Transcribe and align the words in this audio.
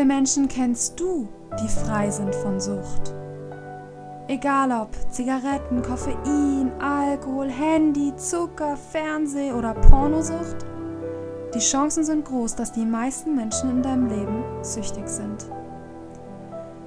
Viele 0.00 0.14
Menschen 0.14 0.48
kennst 0.48 0.98
du, 0.98 1.28
die 1.62 1.68
frei 1.68 2.08
sind 2.08 2.34
von 2.36 2.58
Sucht? 2.58 3.12
Egal 4.28 4.72
ob 4.72 4.88
Zigaretten, 5.12 5.82
Koffein, 5.82 6.72
Alkohol, 6.80 7.50
Handy, 7.50 8.16
Zucker, 8.16 8.78
Fernseh 8.78 9.52
oder 9.52 9.74
Pornosucht, 9.74 10.64
die 11.54 11.58
Chancen 11.58 12.02
sind 12.02 12.24
groß, 12.24 12.56
dass 12.56 12.72
die 12.72 12.86
meisten 12.86 13.36
Menschen 13.36 13.68
in 13.68 13.82
deinem 13.82 14.08
Leben 14.08 14.42
süchtig 14.62 15.06
sind. 15.06 15.44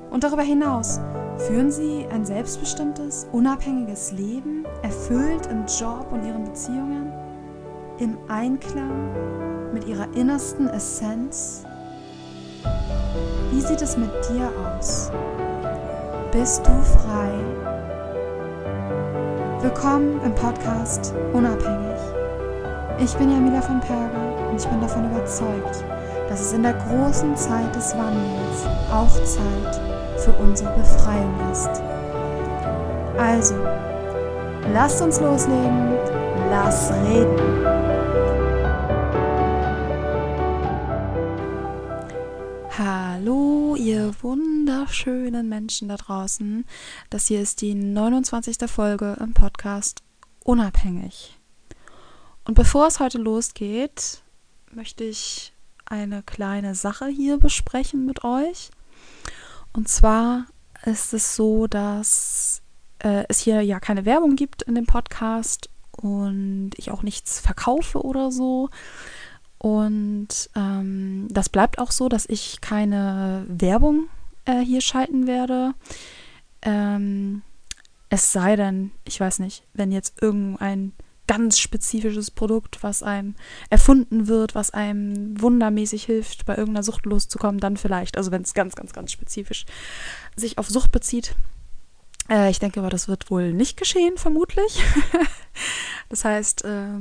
Und 0.10 0.24
darüber 0.24 0.42
hinaus 0.42 1.00
führen 1.38 1.70
sie 1.70 2.08
ein 2.12 2.26
selbstbestimmtes, 2.26 3.28
unabhängiges 3.32 4.12
Leben, 4.14 4.66
erfüllt 4.82 5.46
im 5.52 5.68
Job 5.68 6.08
und 6.12 6.26
ihren 6.26 6.46
Beziehungen, 6.46 7.14
im 8.00 8.18
Einklang 8.28 9.72
mit 9.72 9.86
ihrer 9.86 10.12
innersten 10.16 10.68
Essenz 10.68 11.64
wie 13.54 13.62
sieht 13.62 13.82
es 13.84 13.96
mit 13.96 14.10
dir 14.30 14.50
aus? 14.66 15.12
Bist 16.32 16.66
du 16.66 16.72
frei? 16.82 17.32
Willkommen 19.62 20.20
im 20.26 20.34
Podcast 20.34 21.14
Unabhängig. 21.34 22.00
Ich 22.98 23.14
bin 23.14 23.30
Jamila 23.30 23.62
von 23.62 23.80
Perger 23.80 24.50
und 24.50 24.60
ich 24.60 24.68
bin 24.68 24.82
davon 24.82 25.06
überzeugt, 25.12 25.84
dass 26.30 26.42
es 26.42 26.54
in 26.54 26.64
der 26.64 26.74
großen 26.74 27.36
Zeit 27.36 27.76
des 27.76 27.94
Wandels 27.96 28.66
auch 28.92 29.14
Zeit 29.24 29.80
für 30.18 30.32
unsere 30.42 30.72
Befreiung 30.74 31.36
ist. 31.52 31.70
Also, 33.20 33.56
lasst 34.74 35.00
uns 35.00 35.22
loslegen, 35.22 35.96
lass 36.50 36.92
reden. 37.06 38.43
Ihr 43.76 44.16
wunderschönen 44.24 45.48
Menschen 45.48 45.90
da 45.90 45.96
draußen. 45.96 46.66
Das 47.12 47.28
hier 47.28 47.40
ist 47.40 47.62
die 47.62 47.76
29. 47.76 48.68
Folge 48.68 49.16
im 49.20 49.36
Podcast 49.36 50.02
Unabhängig. 50.44 51.38
Und 52.46 52.56
bevor 52.56 52.88
es 52.88 53.00
heute 53.00 53.20
losgeht, 53.20 54.24
möchte 54.72 55.04
ich 55.04 55.54
eine 55.86 56.24
kleine 56.24 56.74
Sache 56.74 57.06
hier 57.06 57.38
besprechen 57.38 58.08
mit 58.08 58.24
euch. 58.24 58.72
Und 59.74 59.88
zwar 59.88 60.48
ist 60.84 61.14
es 61.14 61.36
so, 61.36 61.68
dass 61.68 62.64
äh, 62.98 63.26
es 63.30 63.38
hier 63.38 63.62
ja 63.62 63.80
keine 63.80 64.06
Werbung 64.06 64.36
gibt 64.36 64.64
in 64.64 64.74
dem 64.74 64.88
Podcast 64.88 65.70
und 65.92 66.72
ich 66.78 66.90
auch 66.90 67.04
nichts 67.04 67.40
verkaufe 67.40 68.02
oder 68.02 68.32
so. 68.32 68.72
Und 69.64 70.50
ähm, 70.58 71.30
das 71.30 71.48
bleibt 71.48 71.80
auch 71.80 71.92
so, 71.92 72.10
dass 72.10 72.26
ich 72.28 72.60
keine 72.60 73.46
Werbung 73.48 74.10
äh, 74.44 74.60
hier 74.60 74.82
schalten 74.82 75.26
werde. 75.26 75.74
Ähm, 76.64 77.44
es 78.10 78.34
sei 78.34 78.58
denn, 78.58 78.92
ich 79.06 79.22
weiß 79.22 79.40
nicht, 79.40 79.64
wenn 79.74 79.94
jetzt 79.94 80.22
irgendein 80.22 80.92
ganz 81.28 81.60
spezifisches 81.60 82.30
Produkt, 82.30 82.84
was 82.84 83.04
einem 83.04 83.36
erfunden 83.70 84.28
wird, 84.28 84.54
was 84.54 84.72
einem 84.72 85.40
wundermäßig 85.42 86.04
hilft, 86.04 86.46
bei 86.46 86.58
irgendeiner 86.58 86.84
Sucht 86.84 87.06
loszukommen, 87.06 87.62
dann 87.62 87.78
vielleicht. 87.78 88.18
Also 88.18 88.32
wenn 88.32 88.42
es 88.42 88.54
ganz, 88.54 88.76
ganz, 88.76 88.92
ganz 88.92 89.14
spezifisch 89.14 89.66
sich 90.36 90.58
auf 90.58 90.68
Sucht 90.68 90.92
bezieht. 90.92 91.36
Äh, 92.30 92.52
ich 92.52 92.60
denke 92.60 92.82
aber, 92.82 92.90
das 92.90 93.08
wird 93.08 93.32
wohl 93.32 93.54
nicht 93.54 93.78
geschehen, 93.78 94.18
vermutlich. 94.18 94.84
das 96.10 96.26
heißt, 96.26 96.66
äh, 96.66 97.00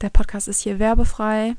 der 0.00 0.10
Podcast 0.10 0.48
ist 0.48 0.60
hier 0.60 0.78
werbefrei. 0.78 1.54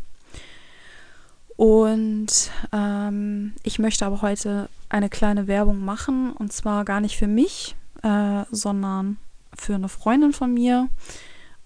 Und 1.59 2.51
ähm, 2.71 3.53
ich 3.63 3.79
möchte 3.79 4.05
aber 4.05 4.21
heute 4.21 4.69
eine 4.87 5.09
kleine 5.09 5.47
Werbung 5.47 5.83
machen 5.83 6.31
und 6.31 6.53
zwar 6.53 6.85
gar 6.85 7.01
nicht 7.01 7.17
für 7.17 7.27
mich, 7.27 7.75
äh, 8.01 8.45
sondern 8.49 9.17
für 9.57 9.75
eine 9.75 9.89
Freundin 9.89 10.31
von 10.31 10.53
mir. 10.53 10.87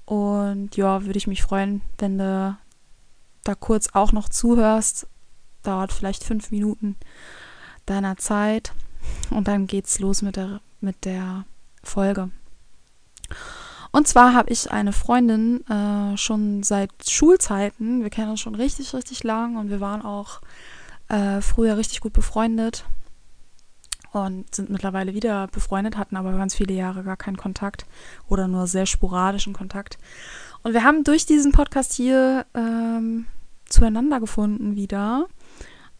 Und 0.05 0.75
ja, 0.77 1.05
würde 1.05 1.17
ich 1.17 1.27
mich 1.27 1.43
freuen, 1.43 1.83
wenn 1.99 2.17
du 2.17 2.57
da 3.43 3.53
kurz 3.53 3.89
auch 3.93 4.13
noch 4.13 4.29
zuhörst. 4.29 5.05
Dauert 5.61 5.93
vielleicht 5.93 6.23
fünf 6.23 6.49
Minuten 6.49 6.95
deiner 7.85 8.17
Zeit 8.17 8.73
und 9.29 9.47
dann 9.47 9.67
geht's 9.67 9.99
los 9.99 10.23
mit 10.23 10.37
der, 10.37 10.59
mit 10.81 11.05
der 11.05 11.45
Folge. 11.83 12.31
Und 13.95 14.07
zwar 14.07 14.33
habe 14.33 14.51
ich 14.51 14.71
eine 14.71 14.91
Freundin 14.91 15.63
äh, 15.67 16.17
schon 16.17 16.63
seit 16.63 16.89
Schulzeiten. 17.07 18.01
Wir 18.01 18.09
kennen 18.09 18.31
uns 18.31 18.39
schon 18.39 18.55
richtig, 18.55 18.91
richtig 18.95 19.23
lang 19.23 19.55
und 19.55 19.69
wir 19.69 19.81
waren 19.81 20.01
auch 20.01 20.41
äh, 21.09 21.41
früher 21.41 21.77
richtig 21.77 22.01
gut 22.01 22.11
befreundet 22.11 22.85
und 24.11 24.53
sind 24.53 24.71
mittlerweile 24.71 25.13
wieder 25.13 25.45
befreundet, 25.47 25.95
hatten 25.95 26.15
aber 26.15 26.31
ganz 26.31 26.55
viele 26.55 26.73
Jahre 26.73 27.03
gar 27.03 27.17
keinen 27.17 27.37
Kontakt 27.37 27.85
oder 28.27 28.47
nur 28.47 28.65
sehr 28.65 28.87
sporadischen 28.87 29.53
Kontakt. 29.53 29.99
Und 30.63 30.73
wir 30.73 30.83
haben 30.83 31.03
durch 31.03 31.27
diesen 31.27 31.51
Podcast 31.51 31.93
hier 31.93 32.47
ähm, 32.55 33.27
zueinander 33.69 34.19
gefunden 34.19 34.75
wieder, 34.75 35.27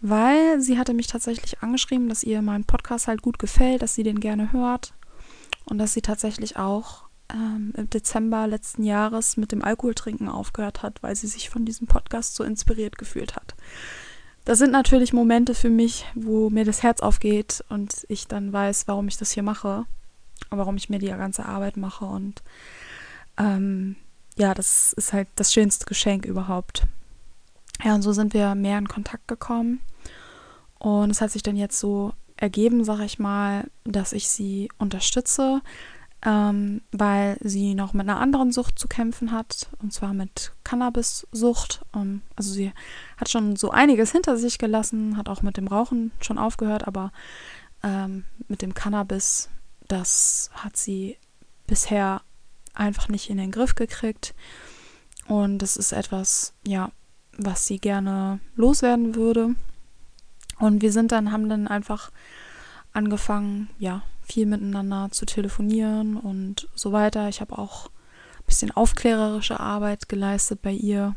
weil 0.02 0.60
sie 0.62 0.80
hatte 0.80 0.96
mich 0.96 1.06
tatsächlich 1.06 1.62
angeschrieben, 1.62 2.10
dass 2.10 2.24
ihr 2.24 2.42
mein 2.42 2.64
Podcast 2.64 3.08
halt 3.08 3.22
gut 3.22 3.38
gefällt, 3.38 3.84
dass 3.84 3.94
sie 3.94 4.04
den 4.04 4.20
gerne 4.20 4.52
hört 4.52 4.96
und 5.66 5.78
dass 5.78 5.94
sie 5.94 6.02
tatsächlich 6.02 6.58
auch 6.58 7.04
ähm, 7.34 7.74
im 7.76 7.90
Dezember 7.90 8.48
letzten 8.48 8.84
Jahres 8.84 9.38
mit 9.38 9.52
dem 9.52 9.64
Alkoholtrinken 9.64 10.30
aufgehört 10.30 10.84
hat, 10.84 11.02
weil 11.02 11.16
sie 11.16 11.28
sich 11.28 11.50
von 11.50 11.66
diesem 11.66 11.88
Podcast 11.88 12.36
so 12.36 12.44
inspiriert 12.44 12.98
gefühlt 12.98 13.36
hat. 13.36 13.56
Das 14.46 14.60
sind 14.60 14.72
natürlich 14.72 15.14
Momente 15.14 15.56
für 15.56 15.70
mich, 15.70 16.06
wo 16.16 16.50
mir 16.50 16.66
das 16.66 16.84
Herz 16.84 17.00
aufgeht 17.00 17.64
und 17.70 18.06
ich 18.10 18.28
dann 18.28 18.52
weiß, 18.52 18.88
warum 18.88 19.08
ich 19.08 19.18
das 19.18 19.32
hier 19.32 19.44
mache, 19.44 19.86
warum 20.50 20.76
ich 20.76 20.90
mir 20.90 21.00
die 21.00 21.08
ganze 21.08 21.46
Arbeit 21.46 21.78
mache 21.78 22.06
und 22.06 22.44
ähm, 23.38 23.96
ja, 24.36 24.54
das 24.54 24.94
ist 24.94 25.14
halt 25.14 25.28
das 25.36 25.54
schönste 25.54 25.86
Geschenk 25.86 26.26
überhaupt. 26.26 26.84
Ja, 27.84 27.96
und 27.96 28.02
so 28.02 28.14
sind 28.14 28.34
wir 28.34 28.54
mehr 28.56 28.78
in 28.78 28.88
Kontakt 28.88 29.28
gekommen 29.28 29.80
und 30.78 31.10
es 31.10 31.22
hat 31.22 31.32
sich 31.32 31.44
dann 31.44 31.56
jetzt 31.56 31.80
so 31.80 32.14
ergeben, 32.36 32.84
sag 32.84 33.00
ich 33.00 33.20
mal, 33.20 33.70
dass 33.86 34.12
ich 34.12 34.28
sie 34.28 34.70
unterstütze, 34.78 35.62
ähm, 36.26 36.82
weil 36.92 37.38
sie 37.42 37.76
noch 37.76 37.94
mit 37.94 38.08
einer 38.08 38.20
anderen 38.20 38.52
Sucht 38.52 38.80
zu 38.80 38.88
kämpfen 38.88 39.32
hat, 39.32 39.70
und 39.80 39.92
zwar 39.92 40.14
mit 40.14 40.54
Cannabis-Sucht. 40.64 41.82
Ähm, 41.94 42.22
also 42.36 42.52
sie 42.52 42.72
hat 43.18 43.30
schon 43.30 43.56
so 43.56 43.72
einiges 43.72 44.12
hinter 44.12 44.38
sich 44.38 44.58
gelassen, 44.58 45.18
hat 45.18 45.28
auch 45.28 45.42
mit 45.42 45.58
dem 45.58 45.68
Rauchen 45.68 46.12
schon 46.22 46.38
aufgehört, 46.38 46.88
aber 46.88 47.12
ähm, 47.84 48.24
mit 48.48 48.62
dem 48.62 48.74
Cannabis, 48.74 49.50
das 49.88 50.50
hat 50.54 50.78
sie 50.78 51.18
bisher 51.68 52.22
einfach 52.74 53.10
nicht 53.10 53.30
in 53.30 53.38
den 53.38 53.52
Griff 53.52 53.76
gekriegt. 53.76 54.34
Und 55.28 55.60
das 55.60 55.78
ist 55.78 55.92
etwas, 55.92 56.54
ja, 56.66 56.92
was 57.38 57.66
sie 57.66 57.80
gerne 57.80 58.40
loswerden 58.56 59.16
würde. 59.16 59.56
Und 60.60 60.82
wir 60.82 60.92
sind 60.92 61.12
dann, 61.12 61.32
haben 61.32 61.50
dann 61.50 61.68
einfach 61.68 62.12
angefangen, 62.94 63.70
ja, 63.78 64.04
viel 64.34 64.46
miteinander 64.48 65.10
zu 65.12 65.28
telefonieren 65.28 66.18
und 66.18 66.68
so 66.74 66.92
weiter. 66.92 67.30
Ich 67.30 67.40
habe 67.40 67.56
auch 67.56 67.86
ein 67.86 68.46
bisschen 68.48 68.72
aufklärerische 68.72 69.60
Arbeit 69.60 70.10
geleistet 70.10 70.64
bei 70.64 70.72
ihr 70.72 71.16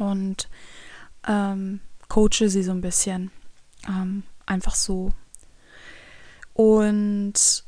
und 0.00 0.48
ähm, 1.28 1.78
coache 2.08 2.48
sie 2.48 2.64
so 2.64 2.72
ein 2.72 2.80
bisschen. 2.80 3.30
Ähm, 3.86 4.24
einfach 4.46 4.74
so. 4.74 5.12
Und 6.54 7.64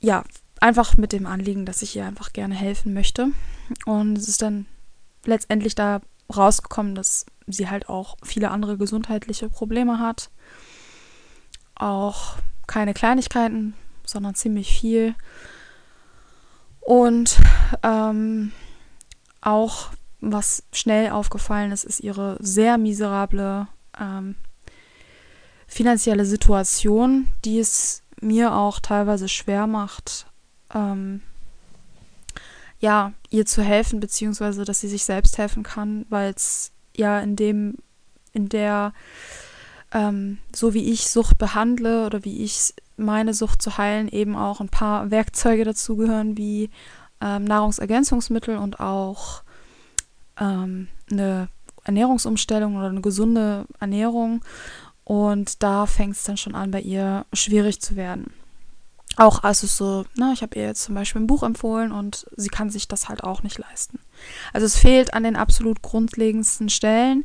ja, 0.00 0.22
einfach 0.60 0.96
mit 0.96 1.12
dem 1.12 1.26
Anliegen, 1.26 1.66
dass 1.66 1.82
ich 1.82 1.96
ihr 1.96 2.06
einfach 2.06 2.32
gerne 2.32 2.54
helfen 2.54 2.94
möchte. 2.94 3.32
Und 3.86 4.18
es 4.18 4.28
ist 4.28 4.42
dann 4.42 4.66
letztendlich 5.24 5.74
da 5.74 6.00
rausgekommen, 6.34 6.94
dass 6.94 7.26
sie 7.48 7.68
halt 7.68 7.88
auch 7.88 8.16
viele 8.22 8.52
andere 8.52 8.78
gesundheitliche 8.78 9.48
Probleme 9.48 9.98
hat. 9.98 10.30
Auch 11.74 12.36
keine 12.66 12.94
Kleinigkeiten, 12.94 13.74
sondern 14.04 14.34
ziemlich 14.34 14.72
viel. 14.72 15.14
Und 16.80 17.38
ähm, 17.82 18.52
auch 19.40 19.90
was 20.20 20.62
schnell 20.72 21.10
aufgefallen 21.10 21.72
ist, 21.72 21.84
ist 21.84 22.00
ihre 22.00 22.36
sehr 22.40 22.78
miserable 22.78 23.66
ähm, 23.98 24.36
finanzielle 25.66 26.24
Situation, 26.24 27.28
die 27.44 27.58
es 27.58 28.02
mir 28.20 28.54
auch 28.54 28.78
teilweise 28.78 29.28
schwer 29.28 29.66
macht, 29.66 30.26
ähm, 30.72 31.22
ja, 32.78 33.12
ihr 33.30 33.46
zu 33.46 33.62
helfen, 33.62 34.00
beziehungsweise 34.00 34.64
dass 34.64 34.80
sie 34.80 34.88
sich 34.88 35.04
selbst 35.04 35.38
helfen 35.38 35.62
kann, 35.62 36.06
weil 36.08 36.32
es 36.34 36.72
ja 36.96 37.20
in 37.20 37.36
dem, 37.36 37.78
in 38.32 38.48
der 38.48 38.92
ähm, 39.92 40.38
so 40.54 40.74
wie 40.74 40.90
ich 40.90 41.10
Sucht 41.10 41.38
behandle 41.38 42.06
oder 42.06 42.24
wie 42.24 42.42
ich 42.42 42.74
meine 42.96 43.34
Sucht 43.34 43.62
zu 43.62 43.78
heilen, 43.78 44.08
eben 44.08 44.36
auch 44.36 44.60
ein 44.60 44.68
paar 44.68 45.10
Werkzeuge 45.10 45.64
dazugehören, 45.64 46.36
wie 46.36 46.70
ähm, 47.20 47.44
Nahrungsergänzungsmittel 47.44 48.56
und 48.56 48.80
auch 48.80 49.42
ähm, 50.40 50.88
eine 51.10 51.48
Ernährungsumstellung 51.84 52.76
oder 52.76 52.88
eine 52.88 53.00
gesunde 53.00 53.66
Ernährung. 53.80 54.42
Und 55.04 55.62
da 55.62 55.86
fängt 55.86 56.16
es 56.16 56.24
dann 56.24 56.36
schon 56.36 56.54
an, 56.54 56.70
bei 56.70 56.80
ihr 56.80 57.26
schwierig 57.32 57.80
zu 57.80 57.96
werden. 57.96 58.32
Auch 59.16 59.42
als 59.42 59.62
es 59.62 59.76
so, 59.76 60.06
na, 60.16 60.32
ich 60.32 60.42
habe 60.42 60.56
ihr 60.58 60.64
jetzt 60.64 60.84
zum 60.84 60.94
Beispiel 60.94 61.20
ein 61.20 61.26
Buch 61.26 61.42
empfohlen 61.42 61.92
und 61.92 62.26
sie 62.36 62.48
kann 62.48 62.70
sich 62.70 62.88
das 62.88 63.08
halt 63.08 63.22
auch 63.22 63.42
nicht 63.42 63.58
leisten. 63.58 63.98
Also 64.54 64.64
es 64.64 64.76
fehlt 64.76 65.12
an 65.12 65.24
den 65.24 65.36
absolut 65.36 65.82
grundlegendsten 65.82 66.70
Stellen. 66.70 67.24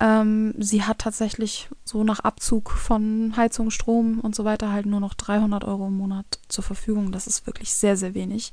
Ähm, 0.00 0.54
sie 0.58 0.84
hat 0.84 1.00
tatsächlich 1.00 1.68
so 1.84 2.04
nach 2.04 2.20
Abzug 2.20 2.70
von 2.70 3.34
Heizung, 3.36 3.70
Strom 3.70 4.20
und 4.20 4.34
so 4.34 4.44
weiter 4.44 4.70
halt 4.70 4.86
nur 4.86 5.00
noch 5.00 5.14
300 5.14 5.64
Euro 5.64 5.88
im 5.88 5.96
Monat 5.96 6.26
zur 6.48 6.62
Verfügung. 6.62 7.10
Das 7.10 7.26
ist 7.26 7.46
wirklich 7.46 7.74
sehr, 7.74 7.96
sehr 7.96 8.14
wenig. 8.14 8.52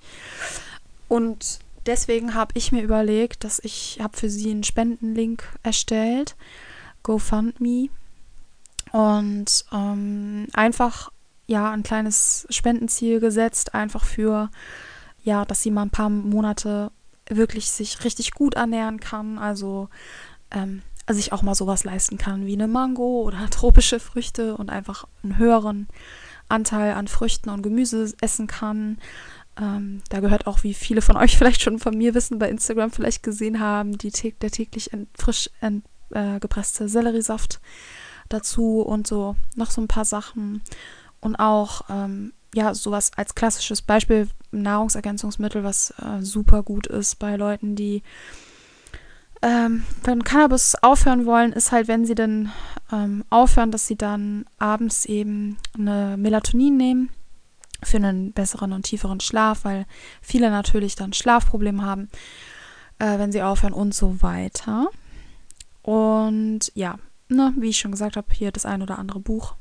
Und 1.07 1.59
deswegen 1.85 2.33
habe 2.33 2.53
ich 2.55 2.71
mir 2.71 2.81
überlegt, 2.81 3.43
dass 3.43 3.59
ich 3.59 3.99
habe 4.01 4.17
für 4.17 4.29
sie 4.29 4.49
einen 4.49 4.63
Spendenlink 4.63 5.43
erstellt, 5.61 6.35
GoFundMe. 7.03 7.89
Und 8.91 9.65
ähm, 9.71 10.47
einfach 10.53 11.11
ja 11.47 11.71
ein 11.71 11.83
kleines 11.83 12.47
Spendenziel 12.49 13.19
gesetzt, 13.19 13.75
einfach 13.75 14.03
für 14.03 14.49
ja, 15.23 15.43
dass 15.43 15.61
sie 15.61 15.71
mal 15.71 15.83
ein 15.83 15.89
paar 15.89 16.09
Monate 16.09 16.91
wirklich 17.27 17.71
sich 17.71 18.03
richtig 18.03 18.31
gut 18.31 18.53
ernähren 18.53 18.99
kann. 18.99 19.37
Also 19.37 19.89
ähm, 20.51 20.81
sich 21.13 21.33
auch 21.33 21.41
mal 21.41 21.55
sowas 21.55 21.83
leisten 21.83 22.17
kann 22.17 22.45
wie 22.45 22.53
eine 22.53 22.67
Mango 22.67 23.21
oder 23.21 23.49
tropische 23.49 23.99
Früchte 23.99 24.57
und 24.57 24.69
einfach 24.69 25.05
einen 25.23 25.37
höheren 25.37 25.87
Anteil 26.49 26.93
an 26.93 27.07
Früchten 27.07 27.49
und 27.49 27.61
Gemüse 27.61 28.13
essen 28.21 28.47
kann. 28.47 28.97
Ähm, 29.59 30.01
da 30.09 30.19
gehört 30.19 30.47
auch, 30.47 30.63
wie 30.63 30.73
viele 30.73 31.01
von 31.01 31.17
euch 31.17 31.37
vielleicht 31.37 31.61
schon 31.61 31.79
von 31.79 31.97
mir 31.97 32.13
wissen, 32.13 32.39
bei 32.39 32.49
Instagram 32.49 32.91
vielleicht 32.91 33.23
gesehen 33.23 33.59
haben, 33.59 33.97
die, 33.97 34.11
der 34.11 34.51
täglich 34.51 34.93
ent, 34.93 35.09
frisch 35.17 35.49
ent, 35.61 35.85
äh, 36.11 36.39
gepresste 36.39 36.87
Selleriesaft 36.87 37.59
dazu 38.29 38.81
und 38.81 39.07
so 39.07 39.35
noch 39.55 39.71
so 39.71 39.81
ein 39.81 39.87
paar 39.87 40.05
Sachen. 40.05 40.61
Und 41.19 41.35
auch, 41.37 41.83
ähm, 41.89 42.33
ja, 42.53 42.73
sowas 42.73 43.11
als 43.15 43.35
klassisches 43.35 43.81
Beispiel, 43.81 44.29
Nahrungsergänzungsmittel, 44.51 45.63
was 45.63 45.91
äh, 45.91 46.21
super 46.21 46.63
gut 46.63 46.87
ist 46.87 47.15
bei 47.19 47.35
Leuten, 47.35 47.75
die 47.75 48.03
ähm, 49.45 49.83
wenn 50.03 50.23
Cannabis 50.23 50.73
aufhören 50.81 51.27
wollen, 51.27 51.53
ist 51.53 51.71
halt, 51.71 51.87
wenn 51.87 52.03
sie 52.03 52.15
dann 52.15 52.51
ähm, 52.91 53.23
aufhören, 53.29 53.69
dass 53.69 53.85
sie 53.85 53.95
dann 53.95 54.45
abends 54.57 55.05
eben 55.05 55.57
eine 55.77 56.17
Melatonin 56.17 56.75
nehmen 56.75 57.09
für 57.83 57.97
einen 57.97 58.31
besseren 58.31 58.73
und 58.73 58.83
tieferen 58.83 59.19
Schlaf, 59.19 59.63
weil 59.63 59.85
viele 60.19 60.49
natürlich 60.49 60.95
dann 60.95 61.13
Schlafprobleme 61.13 61.85
haben, 61.85 62.09
äh, 62.97 63.19
wenn 63.19 63.31
sie 63.31 63.43
aufhören 63.43 63.73
und 63.73 63.93
so 63.93 64.23
weiter. 64.23 64.87
Und 65.83 66.71
ja, 66.73 66.97
ne, 67.29 67.53
wie 67.55 67.69
ich 67.69 67.77
schon 67.77 67.91
gesagt 67.91 68.17
habe, 68.17 68.33
hier 68.33 68.51
das 68.51 68.65
ein 68.65 68.81
oder 68.81 68.97
andere 68.97 69.19
Buch. 69.19 69.53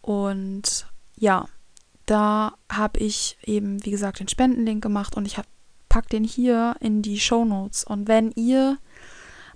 Und 0.00 0.86
ja, 1.16 1.44
da 2.06 2.54
habe 2.72 2.98
ich 2.98 3.36
eben, 3.44 3.84
wie 3.84 3.90
gesagt, 3.90 4.20
den 4.20 4.28
Spendenlink 4.28 4.82
gemacht 4.82 5.18
und 5.18 5.26
ich 5.26 5.36
habe 5.36 5.48
pack 5.88 6.08
den 6.08 6.24
hier 6.24 6.76
in 6.80 7.02
die 7.02 7.20
Show 7.20 7.44
Notes. 7.44 7.84
Und 7.84 8.08
wenn 8.08 8.32
ihr 8.32 8.78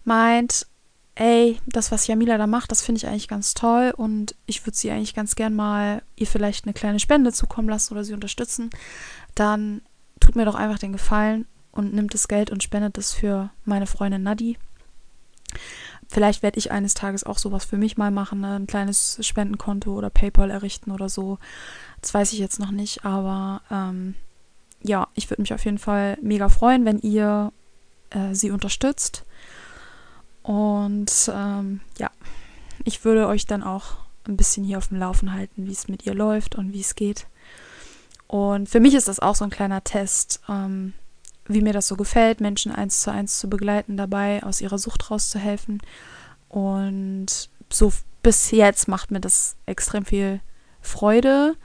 meint, 0.05 0.67
ey, 1.15 1.59
das, 1.67 1.93
was 1.93 2.07
Jamila 2.07 2.39
da 2.39 2.47
macht, 2.47 2.71
das 2.71 2.83
finde 2.83 2.99
ich 2.99 3.07
eigentlich 3.07 3.29
ganz 3.29 3.55
toll 3.55 3.93
und 3.97 4.35
ich 4.47 4.65
würde 4.67 4.77
sie 4.77 4.91
eigentlich 4.91 5.15
ganz 5.15 5.35
gern 5.35 5.55
mal 5.55 6.03
ihr 6.17 6.27
vielleicht 6.27 6.65
eine 6.65 6.73
kleine 6.73 7.01
Spende 7.01 7.33
zukommen 7.33 7.69
lassen 7.69 7.93
oder 7.93 8.05
sie 8.05 8.15
unterstützen, 8.15 8.71
dann 9.35 9.83
tut 10.21 10.37
mir 10.37 10.45
doch 10.45 10.55
einfach 10.55 10.79
den 10.79 10.93
Gefallen 10.93 11.47
und 11.71 11.93
nimmt 11.95 12.15
das 12.15 12.29
Geld 12.29 12.51
und 12.51 12.63
spendet 12.63 12.97
es 12.99 13.13
für 13.13 13.51
meine 13.65 13.87
Freundin 13.87 14.23
Nadi. 14.23 14.59
Vielleicht 16.09 16.43
werde 16.43 16.59
ich 16.59 16.71
eines 16.71 16.95
Tages 16.95 17.25
auch 17.25 17.39
sowas 17.39 17.65
für 17.65 17.79
mich 17.79 17.97
mal 17.97 18.11
machen, 18.11 18.41
ne? 18.41 18.57
ein 18.57 18.67
kleines 18.67 19.19
Spendenkonto 19.21 19.95
oder 19.95 20.11
PayPal 20.11 20.51
errichten 20.51 20.91
oder 20.91 21.09
so. 21.09 21.39
Das 22.01 22.13
weiß 22.13 22.33
ich 22.33 22.39
jetzt 22.39 22.61
noch 22.61 22.71
nicht, 22.71 23.05
aber 23.05 23.63
ähm, 23.71 24.15
ja, 24.83 25.09
ich 25.15 25.31
würde 25.31 25.43
mich 25.43 25.55
auf 25.55 25.65
jeden 25.65 25.79
Fall 25.79 26.19
mega 26.21 26.49
freuen, 26.49 26.85
wenn 26.85 26.99
ihr 26.99 27.53
äh, 28.11 28.35
sie 28.35 28.51
unterstützt. 28.51 29.25
Und 30.43 31.31
ähm, 31.33 31.81
ja, 31.99 32.11
ich 32.85 33.05
würde 33.05 33.27
euch 33.29 33.47
dann 33.47 33.63
auch 33.63 33.97
ein 34.27 34.37
bisschen 34.37 34.65
hier 34.65 34.79
auf 34.79 34.89
dem 34.89 34.99
Laufen 34.99 35.33
halten, 35.33 35.67
wie 35.67 35.73
es 35.73 35.89
mit 35.89 36.07
ihr 36.07 36.15
läuft 36.15 36.55
und 36.57 36.73
wie 36.73 36.81
es 36.81 36.95
geht. 36.95 37.27
Und 38.27 38.69
für 38.69 38.81
mich 38.81 38.95
ist 38.95 39.09
das 39.09 39.21
auch 39.21 39.35
so 39.35 39.45
ein 39.45 39.51
kleiner 39.51 39.85
Test, 39.85 40.41
ähm, 40.49 40.95
wie 41.47 41.61
mir 41.61 41.73
das 41.73 41.89
so 41.89 41.97
gefällt, 41.97 42.41
Menschen 42.41 42.73
eins 42.73 43.01
zu 43.01 43.13
eins 43.13 43.39
zu 43.39 43.49
begleiten, 43.49 43.97
dabei 43.97 44.43
aus 44.43 44.61
ihrer 44.61 44.79
Sucht 44.79 45.11
rauszuhelfen. 45.11 45.81
Und 46.49 47.51
so 47.71 47.93
bis 48.23 48.51
jetzt 48.51 48.89
macht 48.89 49.11
mir 49.11 49.21
das 49.21 49.57
extrem 49.67 50.05
viel 50.05 50.41
Freude 50.81 51.57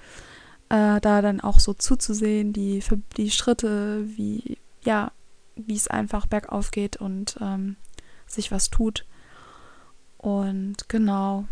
äh, 0.70 1.00
da 1.00 1.22
dann 1.22 1.42
auch 1.42 1.60
so 1.60 1.74
zuzusehen, 1.74 2.54
die, 2.54 2.84
die 3.16 3.32
Schritte, 3.32 4.04
wie, 4.18 4.58
ja, 4.84 5.12
wie 5.56 5.76
es 5.76 5.88
einfach 5.88 6.28
bergauf 6.28 6.72
geht 6.72 6.98
und 6.98 7.38
ähm, 7.42 7.78
sich 8.26 8.52
was 8.52 8.70
tut. 8.70 9.06
Und 10.18 10.90
genau, 10.90 11.46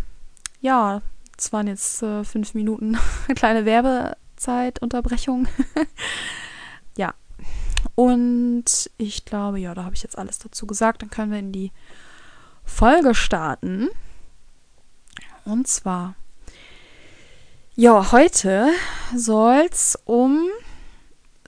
ja, 0.62 1.02
es 1.38 1.54
waren 1.54 1.68
jetzt 1.68 2.02
äh, 2.04 2.24
fünf 2.24 2.54
Minuten 2.54 2.98
kleine 3.36 3.66
Werbezeitunterbrechung. 3.66 5.48
ja, 6.98 7.14
und 7.96 8.90
ich 8.98 9.26
glaube, 9.26 9.60
ja, 9.60 9.74
da 9.74 9.86
habe 9.86 9.96
ich 9.96 10.04
jetzt 10.04 10.18
alles 10.18 10.40
dazu 10.40 10.68
gesagt. 10.68 11.02
Dann 11.02 11.10
können 11.10 11.32
wir 11.32 11.40
in 11.40 11.52
die 11.52 11.72
Folge 12.64 13.16
starten. 13.16 13.90
Und 15.46 15.68
zwar 15.68 16.16
ja, 17.78 18.14
heute 18.14 18.70
soll 19.16 19.68
es 19.72 20.00
um 20.06 20.48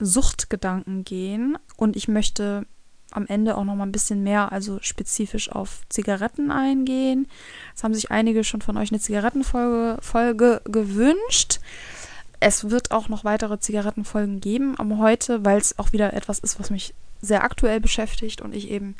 Suchtgedanken 0.00 1.04
gehen 1.04 1.58
und 1.76 1.96
ich 1.96 2.08
möchte 2.08 2.66
am 3.10 3.26
Ende 3.26 3.56
auch 3.56 3.64
noch 3.64 3.74
mal 3.74 3.84
ein 3.84 3.92
bisschen 3.92 4.22
mehr, 4.22 4.52
also 4.52 4.78
spezifisch 4.82 5.50
auf 5.50 5.80
Zigaretten 5.88 6.50
eingehen. 6.50 7.26
Es 7.74 7.82
haben 7.82 7.94
sich 7.94 8.10
einige 8.10 8.44
schon 8.44 8.60
von 8.60 8.76
euch 8.76 8.90
eine 8.90 9.00
Zigarettenfolge 9.00 9.98
Folge 10.02 10.60
gewünscht. 10.64 11.60
Es 12.40 12.70
wird 12.70 12.90
auch 12.90 13.08
noch 13.08 13.24
weitere 13.24 13.58
Zigarettenfolgen 13.58 14.40
geben, 14.40 14.78
aber 14.78 14.98
heute, 14.98 15.44
weil 15.44 15.58
es 15.58 15.78
auch 15.78 15.92
wieder 15.92 16.12
etwas 16.12 16.38
ist, 16.38 16.60
was 16.60 16.70
mich 16.70 16.94
sehr 17.20 17.42
aktuell 17.42 17.80
beschäftigt 17.80 18.40
und 18.40 18.54
ich 18.54 18.70
eben 18.70 18.94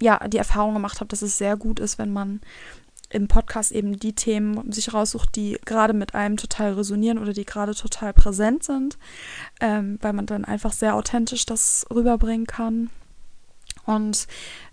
ja 0.00 0.28
die 0.28 0.38
Erfahrung 0.38 0.74
gemacht 0.74 1.00
habe, 1.00 1.08
dass 1.08 1.22
es 1.22 1.38
sehr 1.38 1.56
gut 1.56 1.80
ist, 1.80 1.98
wenn 1.98 2.12
man 2.12 2.40
im 3.12 3.28
Podcast 3.28 3.72
eben 3.72 3.98
die 3.98 4.14
Themen 4.14 4.72
sich 4.72 4.94
raussucht, 4.94 5.36
die 5.36 5.58
gerade 5.64 5.92
mit 5.92 6.14
einem 6.14 6.36
total 6.36 6.72
resonieren 6.72 7.18
oder 7.18 7.32
die 7.32 7.44
gerade 7.44 7.74
total 7.74 8.12
präsent 8.12 8.64
sind, 8.64 8.98
ähm, 9.60 9.98
weil 10.00 10.12
man 10.12 10.26
dann 10.26 10.44
einfach 10.44 10.72
sehr 10.72 10.94
authentisch 10.94 11.44
das 11.44 11.86
rüberbringen 11.92 12.46
kann. 12.46 12.90
Und 13.84 14.26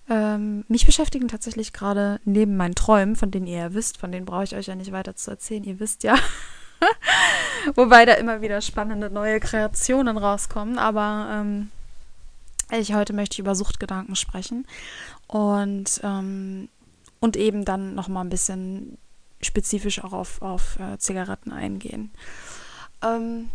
ähm, 0.10 0.64
mich 0.68 0.86
beschäftigen 0.86 1.28
tatsächlich 1.28 1.74
gerade 1.74 2.20
neben 2.24 2.56
meinen 2.56 2.76
Träumen, 2.76 3.16
von 3.16 3.32
denen 3.32 3.48
ihr 3.48 3.58
ja 3.58 3.74
wisst, 3.74 3.98
von 3.98 4.12
denen 4.12 4.26
brauche 4.26 4.44
ich 4.44 4.56
euch 4.56 4.68
ja 4.68 4.76
nicht 4.76 4.92
weiter 4.92 5.16
zu 5.16 5.32
erzählen, 5.32 5.64
ihr 5.64 5.80
wisst 5.80 6.04
ja. 6.04 6.16
Wobei 7.76 8.06
da 8.06 8.14
immer 8.14 8.42
wieder 8.42 8.62
spannende 8.62 9.10
neue 9.10 9.40
Kreationen 9.40 10.18
rauskommen, 10.18 10.78
aber 10.78 11.30
ähm, 11.32 11.70
ich, 12.72 12.94
heute 12.94 13.14
möchte 13.14 13.42
über 13.42 13.56
Suchtgedanken 13.56 14.16
sprechen. 14.16 14.66
Und 15.28 16.00
ähm, 16.04 16.70
und 17.20 17.38
eben 17.38 17.66
dann 17.66 17.96
nochmal 17.96 18.26
ein 18.26 18.30
bisschen 18.30 18.98
spezifisch 19.42 20.04
auch 20.04 20.14
auf, 20.14 20.42
auf 20.42 20.80
äh, 20.80 20.98
Zigaretten 20.98 21.52
eingehen. 21.52 22.12
Ähm, 23.02 23.50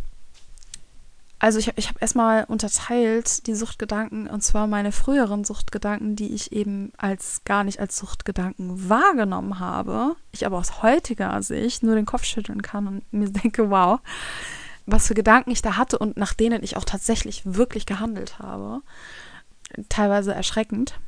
also 1.39 1.59
ich, 1.59 1.71
ich 1.77 1.89
habe 1.89 1.99
erstmal 2.01 2.45
unterteilt 2.45 3.47
die 3.47 3.55
Suchtgedanken 3.55 4.29
und 4.29 4.43
zwar 4.43 4.67
meine 4.67 4.93
früheren 4.93 5.45
Suchtgedanken, 5.45 6.17
die 6.17 6.35
ich 6.35 6.53
eben 6.53 6.91
als 6.97 7.43
gar 7.45 7.65
nicht 7.65 7.81
als 7.81 7.99
Suchtgedanken 7.99 8.89
wahrgenommen 8.89 9.59
habe. 9.59 10.17
Ich 10.33 10.47
aber 10.47 10.57
aus 10.57 10.83
heutiger 10.83 11.43
Sicht 11.43 11.83
nur 11.83 11.97
den 11.97 12.07
Kopf 12.07 12.25
schütteln 12.25 12.63
kann 12.63 12.87
und 12.87 13.13
mir 13.13 13.29
denke, 13.43 13.69
wow, 13.69 14.01
was 14.87 15.07
für 15.07 15.15
Gedanken 15.15 15.51
ich 15.51 15.61
da 15.61 15.77
hatte 15.77 15.99
und 15.99 16.17
nach 16.17 16.33
denen 16.33 16.63
ich 16.63 16.79
auch 16.79 16.85
tatsächlich 16.85 17.43
wirklich 17.45 17.85
gehandelt 17.85 18.39
habe. 18.39 18.81
Teilweise 19.91 20.35
erschreckend. 20.35 20.99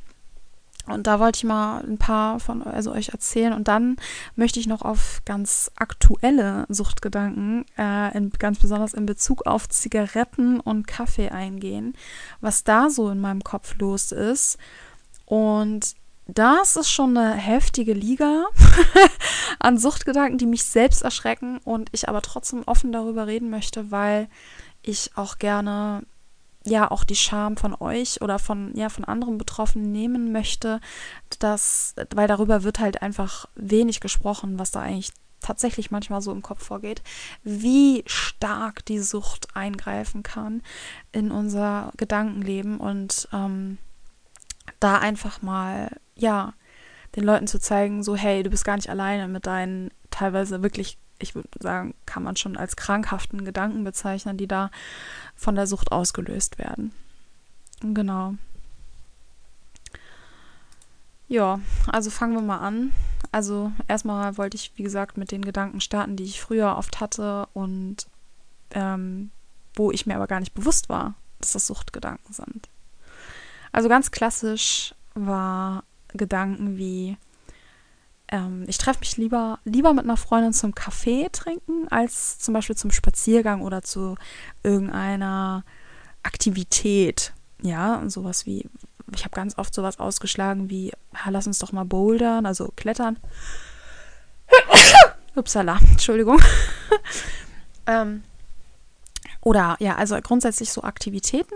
Und 0.87 1.07
da 1.07 1.19
wollte 1.19 1.39
ich 1.39 1.45
mal 1.45 1.81
ein 1.85 1.99
paar 1.99 2.39
von 2.41 2.63
also 2.63 2.93
euch 2.93 3.09
erzählen. 3.11 3.53
Und 3.53 3.69
dann 3.69 3.97
möchte 4.37 4.61
ich 4.61 4.67
noch 4.67 4.83
auf 4.83 5.21
ganz 5.25 5.71
aktuelle 5.77 6.65
Suchtgedanken, 6.69 7.65
äh, 7.77 8.17
in, 8.17 8.31
ganz 8.31 8.59
besonders 8.59 8.95
in 8.95 9.07
Bezug 9.07 9.47
auf 9.47 9.69
Zigaretten 9.69 10.61
und 10.61 10.87
Kaffee 10.87 11.31
eingehen, 11.31 11.95
was 12.41 12.65
da 12.65 12.89
so 12.91 13.11
in 13.11 13.21
meinem 13.21 13.43
Kopf 13.43 13.77
los 13.79 14.13
ist. 14.13 14.59
Und 15.25 15.95
das 16.29 16.77
ist 16.77 16.91
schon 16.91 17.17
eine 17.17 17.35
heftige 17.35 17.93
Liga 17.93 18.47
an 19.61 19.79
Suchtgedanken, 19.79 20.39
die 20.39 20.47
mich 20.47 20.65
selbst 20.65 21.03
erschrecken 21.03 21.59
und 21.65 21.89
ich 21.93 22.09
aber 22.09 22.23
trotzdem 22.23 22.65
offen 22.67 22.91
darüber 22.93 23.27
reden 23.27 23.49
möchte, 23.49 23.91
weil 23.91 24.29
ich 24.83 25.11
auch 25.17 25.39
gerne 25.39 26.03
ja 26.67 26.91
auch 26.91 27.05
die 27.05 27.17
Scham 27.17 27.57
von 27.57 27.75
euch 27.79 28.21
oder 28.23 28.39
von 28.39 28.75
ja 28.75 28.89
von 28.89 29.05
anderen 29.05 29.39
Betroffenen 29.39 29.93
nehmen 29.93 30.33
möchte, 30.33 30.81
dass 31.39 31.95
weil 32.15 32.29
darüber 32.29 32.63
wird 32.65 32.81
halt 32.81 33.03
einfach 33.03 33.47
wenig 33.55 34.01
gesprochen, 34.01 34.59
was 34.59 34.73
da 34.73 34.81
eigentlich 34.81 35.13
tatsächlich 35.41 35.91
manchmal 35.91 36.21
so 36.21 36.33
im 36.33 36.43
Kopf 36.43 36.65
vorgeht, 36.65 37.03
wie 37.45 38.03
stark 38.07 38.85
die 38.87 38.99
Sucht 38.99 39.55
eingreifen 39.55 40.23
kann 40.23 40.63
in 41.13 41.31
unser 41.31 41.93
Gedankenleben 41.97 42.79
und 42.79 43.29
ähm, 43.33 43.79
da 44.81 44.99
einfach 44.99 45.43
mal 45.43 45.97
ja 46.17 46.55
den 47.15 47.25
Leuten 47.25 47.47
zu 47.47 47.61
zeigen, 47.61 48.03
so 48.03 48.17
hey, 48.17 48.43
du 48.43 48.51
bist 48.51 48.65
gar 48.65 48.77
nicht 48.77 48.91
alleine 48.91 49.29
mit 49.29 49.47
deinen 49.47 49.91
teilweise 50.11 50.63
wirklich 50.63 50.99
ich 51.19 51.35
würde 51.35 51.49
sagen, 51.61 51.95
kann 52.05 52.23
man 52.23 52.37
schon 52.37 52.57
als 52.57 52.77
krankhaften 52.77 53.45
Gedanken 53.45 53.85
bezeichnen, 53.85 54.37
die 54.37 54.47
da 54.47 54.71
von 55.35 55.55
der 55.55 55.67
Sucht 55.67 55.93
ausgelöst 55.93 56.59
werden. 56.59 56.93
Genau. 57.81 58.35
Ja, 61.29 61.61
also 61.89 62.11
fangen 62.11 62.35
wir 62.35 62.43
mal 62.43 62.59
an. 62.59 62.93
Also 63.33 63.73
erstmal 63.89 64.39
wollte 64.39 64.57
ich, 64.57 64.73
wie 64.77 64.83
gesagt, 64.83 65.17
mit 65.17 65.33
den 65.33 65.43
Gedanken 65.43 65.81
starten, 65.81 66.17
die 66.17 66.25
ich 66.25 66.41
früher 66.41 66.77
oft 66.77 67.01
hatte 67.01 67.49
und 67.53 68.07
ähm, 68.71 69.31
wo 69.75 69.91
ich 69.91 70.07
mir 70.07 70.17
aber 70.17 70.27
gar 70.27 70.41
nicht 70.41 70.55
bewusst 70.55 70.89
war, 70.89 71.15
dass 71.41 71.53
das 71.53 71.67
Suchtgedanken 71.67 72.33
sind. 72.33 72.69
Also 73.73 73.89
ganz 73.89 74.11
klassisch 74.11 74.95
war 75.15 75.85
Gedanken 76.09 76.79
wie, 76.79 77.17
ähm, 78.29 78.65
ich 78.67 78.79
treffe 78.79 79.01
mich 79.01 79.17
lieber, 79.17 79.59
lieber 79.65 79.93
mit 79.93 80.05
einer 80.05 80.17
Freundin 80.17 80.53
zum 80.53 80.75
Kaffee 80.75 81.29
trinken, 81.31 81.89
als 81.89 82.39
zum 82.39 82.55
Beispiel 82.55 82.77
zum 82.77 82.91
Spaziergang 82.91 83.63
oder 83.63 83.83
zu 83.83 84.17
irgendeiner 84.63 85.65
Aktivität. 86.23 87.33
Ja, 87.63 88.03
sowas 88.07 88.47
wie, 88.47 88.69
ich 89.15 89.25
habe 89.25 89.35
ganz 89.35 89.57
oft 89.59 89.73
sowas 89.75 89.99
ausgeschlagen 89.99 90.69
wie, 90.71 90.93
lass 91.29 91.47
uns 91.47 91.59
doch 91.59 91.73
mal 91.73 91.85
bouldern, 91.85 92.47
also 92.47 92.73
klettern. 92.77 93.17
Upsala, 95.37 95.79
Entschuldigung. 95.91 96.41
ähm, 97.87 98.23
oder 99.41 99.77
ja, 99.79 99.95
also 99.95 100.19
grundsätzlich 100.21 100.73
so 100.73 100.83
Aktivitäten. 100.83 101.55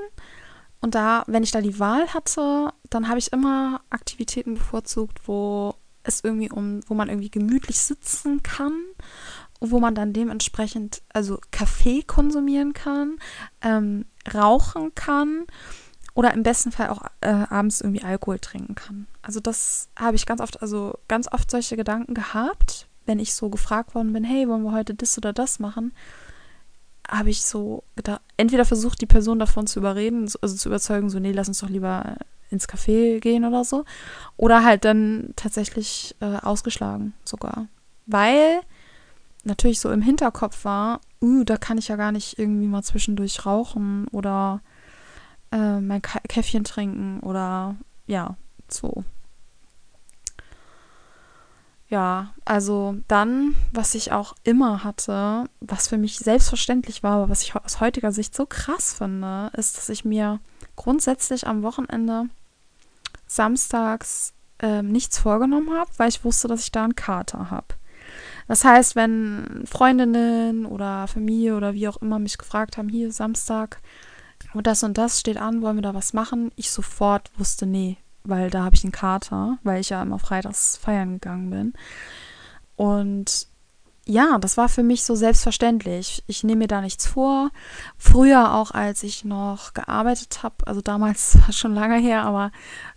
Und 0.80 0.94
da, 0.94 1.24
wenn 1.26 1.42
ich 1.42 1.50
da 1.50 1.60
die 1.60 1.78
Wahl 1.78 2.14
hatte, 2.14 2.72
dann 2.88 3.08
habe 3.08 3.18
ich 3.18 3.32
immer 3.32 3.80
Aktivitäten 3.90 4.54
bevorzugt, 4.54 5.26
wo 5.26 5.74
es 6.02 6.22
irgendwie 6.24 6.50
um, 6.50 6.80
wo 6.86 6.94
man 6.94 7.08
irgendwie 7.08 7.30
gemütlich 7.30 7.78
sitzen 7.78 8.42
kann, 8.42 8.72
wo 9.60 9.80
man 9.80 9.94
dann 9.94 10.12
dementsprechend 10.12 11.02
also 11.12 11.38
Kaffee 11.50 12.02
konsumieren 12.02 12.72
kann, 12.72 13.18
ähm, 13.62 14.06
rauchen 14.32 14.94
kann 14.94 15.46
oder 16.14 16.32
im 16.34 16.42
besten 16.42 16.72
Fall 16.72 16.88
auch 16.88 17.02
äh, 17.20 17.28
abends 17.28 17.80
irgendwie 17.80 18.02
Alkohol 18.02 18.38
trinken 18.38 18.74
kann. 18.74 19.06
Also 19.22 19.40
das 19.40 19.88
habe 19.96 20.16
ich 20.16 20.26
ganz 20.26 20.40
oft, 20.40 20.62
also 20.62 20.98
ganz 21.08 21.30
oft 21.30 21.50
solche 21.50 21.76
Gedanken 21.76 22.14
gehabt, 22.14 22.86
wenn 23.06 23.18
ich 23.18 23.34
so 23.34 23.50
gefragt 23.50 23.94
worden 23.94 24.12
bin, 24.12 24.24
hey, 24.24 24.48
wollen 24.48 24.62
wir 24.62 24.72
heute 24.72 24.94
das 24.94 25.16
oder 25.18 25.32
das 25.32 25.58
machen? 25.58 25.92
habe 27.10 27.30
ich 27.30 27.42
so 27.42 27.82
gedacht, 27.96 28.20
entweder 28.36 28.64
versucht 28.64 29.00
die 29.00 29.06
Person 29.06 29.38
davon 29.38 29.66
zu 29.66 29.80
überreden, 29.80 30.30
also 30.40 30.56
zu 30.56 30.68
überzeugen, 30.68 31.10
so, 31.10 31.18
nee, 31.18 31.32
lass 31.32 31.48
uns 31.48 31.58
doch 31.58 31.68
lieber 31.68 32.16
ins 32.50 32.68
Café 32.68 33.20
gehen 33.20 33.44
oder 33.44 33.64
so. 33.64 33.84
Oder 34.36 34.64
halt 34.64 34.84
dann 34.84 35.32
tatsächlich 35.36 36.16
äh, 36.20 36.36
ausgeschlagen 36.36 37.14
sogar. 37.24 37.66
Weil 38.06 38.60
natürlich 39.44 39.80
so 39.80 39.90
im 39.90 40.02
Hinterkopf 40.02 40.64
war, 40.64 41.00
uh, 41.22 41.44
da 41.44 41.56
kann 41.56 41.78
ich 41.78 41.88
ja 41.88 41.96
gar 41.96 42.12
nicht 42.12 42.38
irgendwie 42.38 42.66
mal 42.66 42.82
zwischendurch 42.82 43.46
rauchen 43.46 44.08
oder 44.08 44.60
äh, 45.52 45.80
mein 45.80 46.02
Käffchen 46.02 46.64
trinken 46.64 47.20
oder 47.20 47.76
ja, 48.06 48.36
so. 48.68 49.04
Ja, 51.88 52.32
also 52.44 52.96
dann, 53.08 53.56
was 53.72 53.96
ich 53.96 54.12
auch 54.12 54.36
immer 54.44 54.84
hatte, 54.84 55.46
was 55.60 55.88
für 55.88 55.98
mich 55.98 56.18
selbstverständlich 56.18 57.02
war, 57.02 57.16
aber 57.16 57.28
was 57.30 57.42
ich 57.42 57.56
aus 57.56 57.80
heutiger 57.80 58.12
Sicht 58.12 58.32
so 58.34 58.46
krass 58.46 58.94
finde, 58.94 59.50
ist, 59.56 59.76
dass 59.76 59.88
ich 59.88 60.04
mir 60.04 60.38
grundsätzlich 60.76 61.48
am 61.48 61.64
Wochenende 61.64 62.26
samstags 63.30 64.34
äh, 64.58 64.82
nichts 64.82 65.18
vorgenommen 65.18 65.70
habe, 65.72 65.90
weil 65.96 66.08
ich 66.08 66.24
wusste, 66.24 66.48
dass 66.48 66.62
ich 66.62 66.72
da 66.72 66.84
einen 66.84 66.96
Kater 66.96 67.50
habe. 67.50 67.68
Das 68.48 68.64
heißt, 68.64 68.96
wenn 68.96 69.62
Freundinnen 69.64 70.66
oder 70.66 71.06
Familie 71.06 71.56
oder 71.56 71.72
wie 71.72 71.86
auch 71.86 71.98
immer 71.98 72.18
mich 72.18 72.38
gefragt 72.38 72.76
haben, 72.76 72.88
hier 72.88 73.12
Samstag 73.12 73.80
und 74.52 74.66
das 74.66 74.82
und 74.82 74.98
das 74.98 75.20
steht 75.20 75.36
an, 75.36 75.62
wollen 75.62 75.76
wir 75.76 75.82
da 75.82 75.94
was 75.94 76.12
machen? 76.12 76.50
Ich 76.56 76.72
sofort 76.72 77.30
wusste, 77.38 77.66
nee, 77.66 77.98
weil 78.24 78.50
da 78.50 78.64
habe 78.64 78.74
ich 78.74 78.82
einen 78.82 78.92
Kater, 78.92 79.58
weil 79.62 79.80
ich 79.80 79.90
ja 79.90 80.02
immer 80.02 80.18
freitags 80.18 80.76
feiern 80.76 81.14
gegangen 81.20 81.50
bin. 81.50 81.72
Und 82.74 83.46
ja, 84.06 84.38
das 84.38 84.56
war 84.56 84.68
für 84.68 84.82
mich 84.82 85.04
so 85.04 85.14
selbstverständlich. 85.14 86.24
Ich 86.26 86.42
nehme 86.42 86.60
mir 86.60 86.68
da 86.68 86.80
nichts 86.80 87.06
vor. 87.06 87.50
Früher 87.96 88.54
auch, 88.54 88.70
als 88.70 89.02
ich 89.02 89.24
noch 89.24 89.74
gearbeitet 89.74 90.42
habe, 90.42 90.66
also 90.66 90.80
damals 90.80 91.36
war 91.40 91.52
schon 91.52 91.74
lange 91.74 91.98
her, 91.98 92.24
aber 92.24 92.50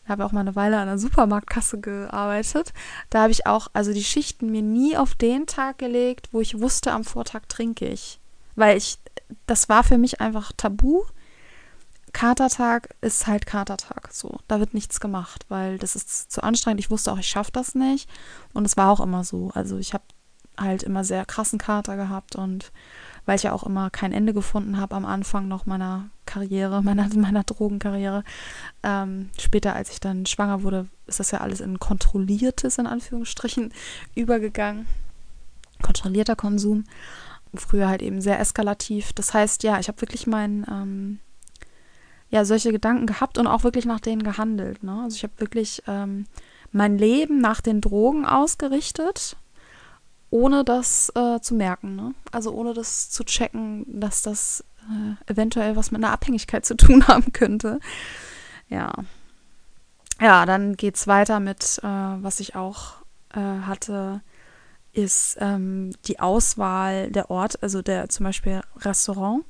habe 0.08 0.26
auch 0.26 0.32
mal 0.32 0.42
eine 0.42 0.56
Weile 0.56 0.80
an 0.80 0.88
der 0.88 0.98
Supermarktkasse 0.98 1.80
gearbeitet. 1.80 2.74
Da 3.10 3.22
habe 3.24 3.32
ich 3.32 3.46
auch, 3.46 3.68
also 3.74 3.94
die 3.94 4.04
Schichten 4.04 4.52
mir 4.52 4.62
nie 4.62 4.98
auf 4.98 5.16
den 5.16 5.46
Tag 5.46 5.78
gelegt, 5.78 6.30
wo 6.32 6.42
ich 6.42 6.60
wusste, 6.60 6.92
am 6.92 7.04
Vortag 7.04 7.44
trinke 7.48 7.88
ich. 7.88 8.20
Weil 8.56 8.78
ich, 8.78 8.98
das 9.46 9.70
war 9.70 9.84
für 9.84 9.98
mich 9.98 10.22
einfach 10.22 10.52
tabu. 10.56 11.04
Katertag 12.12 12.96
ist 13.02 13.28
halt 13.28 13.46
Katertag. 13.46 14.10
So, 14.12 14.38
da 14.48 14.60
wird 14.60 14.74
nichts 14.74 15.00
gemacht, 15.00 15.46
weil 15.50 15.80
das 15.80 15.96
ist 15.96 16.32
zu 16.32 16.44
anstrengend. 16.44 16.80
Ich 16.80 16.92
wusste 16.92 17.12
auch, 17.12 17.18
ich 17.18 17.28
schaffe 17.28 17.52
das 17.52 17.76
nicht. 17.76 18.10
Und 18.54 18.66
es 18.66 18.78
war 18.78 18.90
auch 18.92 19.00
immer 19.00 19.24
so. 19.24 19.52
Also 19.54 19.78
ich 19.78 19.94
habe 19.94 20.04
halt 20.58 20.84
immer 20.84 21.04
sehr 21.04 21.26
krassen 21.26 21.60
Kater 21.60 21.96
gehabt 21.96 22.36
und 22.36 22.72
weil 23.26 23.38
ich 23.38 23.44
ja 23.44 23.54
auch 23.54 23.64
immer 23.64 23.90
kein 23.90 24.12
Ende 24.12 24.34
gefunden 24.34 24.78
habe 24.80 24.96
am 24.96 25.06
Anfang 25.06 25.48
noch 25.48 25.66
meiner 25.66 26.10
Karriere, 26.26 26.82
meiner, 26.84 27.08
meiner 27.16 27.44
Drogenkarriere. 27.44 28.24
Ähm, 28.84 29.30
später, 29.40 29.76
als 29.76 29.92
ich 29.92 30.00
dann 30.00 30.26
schwanger 30.26 30.64
wurde, 30.64 30.88
ist 31.08 31.20
das 31.20 31.32
ja 31.32 31.40
alles 31.42 31.62
in 31.62 31.80
kontrolliertes, 31.80 32.78
in 32.78 32.88
Anführungsstrichen, 32.88 33.74
übergegangen. 34.16 34.88
Kontrollierter 35.82 36.36
Konsum. 36.36 36.86
Früher 37.56 37.88
halt 37.88 38.02
eben 38.02 38.20
sehr 38.20 38.40
eskalativ. 38.40 39.14
Das 39.14 39.34
heißt, 39.34 39.64
ja, 39.64 39.80
ich 39.80 39.88
habe 39.88 40.02
wirklich 40.02 40.26
mein, 40.26 40.66
ähm, 40.70 41.20
ja, 42.30 42.46
solche 42.46 42.72
Gedanken 42.72 43.06
gehabt 43.06 43.38
und 43.38 43.46
auch 43.46 43.64
wirklich 43.64 43.86
nach 43.86 44.00
denen 44.00 44.24
gehandelt. 44.24 44.82
Ne? 44.82 45.02
Also 45.04 45.18
ich 45.18 45.24
habe 45.24 45.34
wirklich 45.38 45.84
ähm, 45.88 46.26
mein 46.72 46.98
Leben 46.98 47.40
nach 47.40 47.62
den 47.62 47.80
Drogen 47.80 48.26
ausgerichtet 48.26 49.38
ohne 50.34 50.64
das 50.64 51.12
äh, 51.16 51.40
zu 51.42 51.54
merken. 51.54 51.96
Ne? 51.96 52.16
Also 52.32 52.52
ohne 52.54 52.74
das 52.74 53.12
zu 53.12 53.24
checken, 53.24 53.86
dass 53.88 54.24
das 54.24 54.66
äh, 54.90 55.32
eventuell 55.32 55.76
was 55.76 55.92
mit 55.92 56.04
einer 56.04 56.12
Abhängigkeit 56.12 56.66
zu 56.66 56.76
tun 56.76 57.08
haben 57.08 57.32
könnte. 57.34 57.80
Ja. 58.68 58.92
Ja, 60.20 60.48
dann 60.48 60.76
geht 60.76 60.96
es 60.96 61.06
weiter 61.06 61.40
mit, 61.40 61.80
äh, 61.84 61.88
was 61.88 62.40
ich 62.40 62.56
auch 62.56 62.96
äh, 63.34 63.40
hatte, 63.40 64.22
ist 64.92 65.38
ähm, 65.40 65.92
die 66.06 66.20
Auswahl 66.20 67.12
der 67.12 67.30
Ort, 67.30 67.62
also 67.62 67.84
der 67.84 68.10
zum 68.10 68.24
Beispiel 68.24 68.62
Restaurant. 68.78 69.46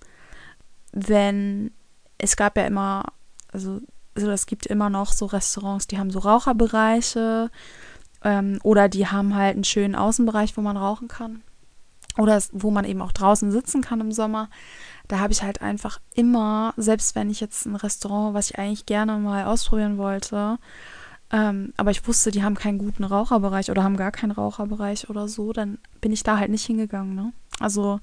Wenn 0.91 1.71
es 2.17 2.35
gab 2.35 2.57
ja 2.57 2.65
immer, 2.65 3.05
also, 3.53 3.79
also 4.15 4.31
es 4.31 4.47
gibt 4.47 4.65
immer 4.65 4.89
noch 4.89 5.13
so 5.13 5.27
Restaurants, 5.27 5.87
die 5.87 5.97
haben 5.97 6.11
so 6.11 6.19
Raucherbereiche 6.19 7.51
ähm, 8.23 8.59
oder 8.63 8.89
die 8.89 9.07
haben 9.07 9.35
halt 9.35 9.55
einen 9.55 9.63
schönen 9.63 9.95
Außenbereich, 9.95 10.57
wo 10.57 10.61
man 10.61 10.77
rauchen 10.77 11.07
kann. 11.07 11.41
Oder 12.17 12.39
wo 12.51 12.69
man 12.69 12.85
eben 12.85 13.01
auch 13.01 13.11
draußen 13.11 13.51
sitzen 13.51 13.81
kann 13.81 13.99
im 13.99 14.11
Sommer. 14.11 14.49
Da 15.07 15.19
habe 15.19 15.33
ich 15.33 15.41
halt 15.41 15.61
einfach 15.61 15.99
immer, 16.13 16.73
selbst 16.77 17.15
wenn 17.15 17.29
ich 17.29 17.41
jetzt 17.41 17.65
ein 17.65 17.75
Restaurant, 17.75 18.35
was 18.35 18.51
ich 18.51 18.59
eigentlich 18.59 18.85
gerne 18.85 19.17
mal 19.17 19.45
ausprobieren 19.45 19.97
wollte, 19.97 20.59
ähm, 21.31 21.73
aber 21.77 21.89
ich 21.89 22.07
wusste, 22.07 22.29
die 22.29 22.43
haben 22.43 22.53
keinen 22.53 22.77
guten 22.77 23.03
Raucherbereich 23.03 23.71
oder 23.71 23.83
haben 23.83 23.97
gar 23.97 24.11
keinen 24.11 24.31
Raucherbereich 24.31 25.09
oder 25.09 25.27
so, 25.27 25.51
dann 25.51 25.79
bin 25.99 26.11
ich 26.11 26.21
da 26.21 26.37
halt 26.37 26.51
nicht 26.51 26.65
hingegangen. 26.65 27.15
Ne? 27.15 27.33
Also 27.59 27.99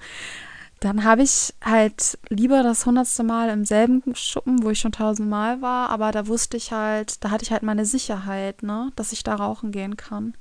dann 0.81 1.05
habe 1.05 1.23
ich 1.23 1.55
halt 1.63 2.19
lieber 2.31 2.63
das 2.63 2.87
hundertste 2.87 3.23
Mal 3.23 3.51
im 3.51 3.67
selben 3.67 4.03
Schuppen, 4.15 4.63
wo 4.63 4.71
ich 4.71 4.81
schon 4.81 4.93
tausendmal 4.93 5.61
war, 5.61 5.91
aber 5.91 6.11
da 6.11 6.27
wusste 6.27 6.57
ich 6.57 6.73
halt, 6.73 7.23
da 7.23 7.31
hatte 7.31 7.45
ich 7.45 7.53
halt 7.53 7.63
meine 7.63 7.85
Sicherheit, 7.85 8.63
ne, 8.63 8.91
dass 8.97 9.13
ich 9.13 9.23
da 9.23 9.35
rauchen 9.35 9.73
gehen 9.73 9.99
kann. 9.99 10.35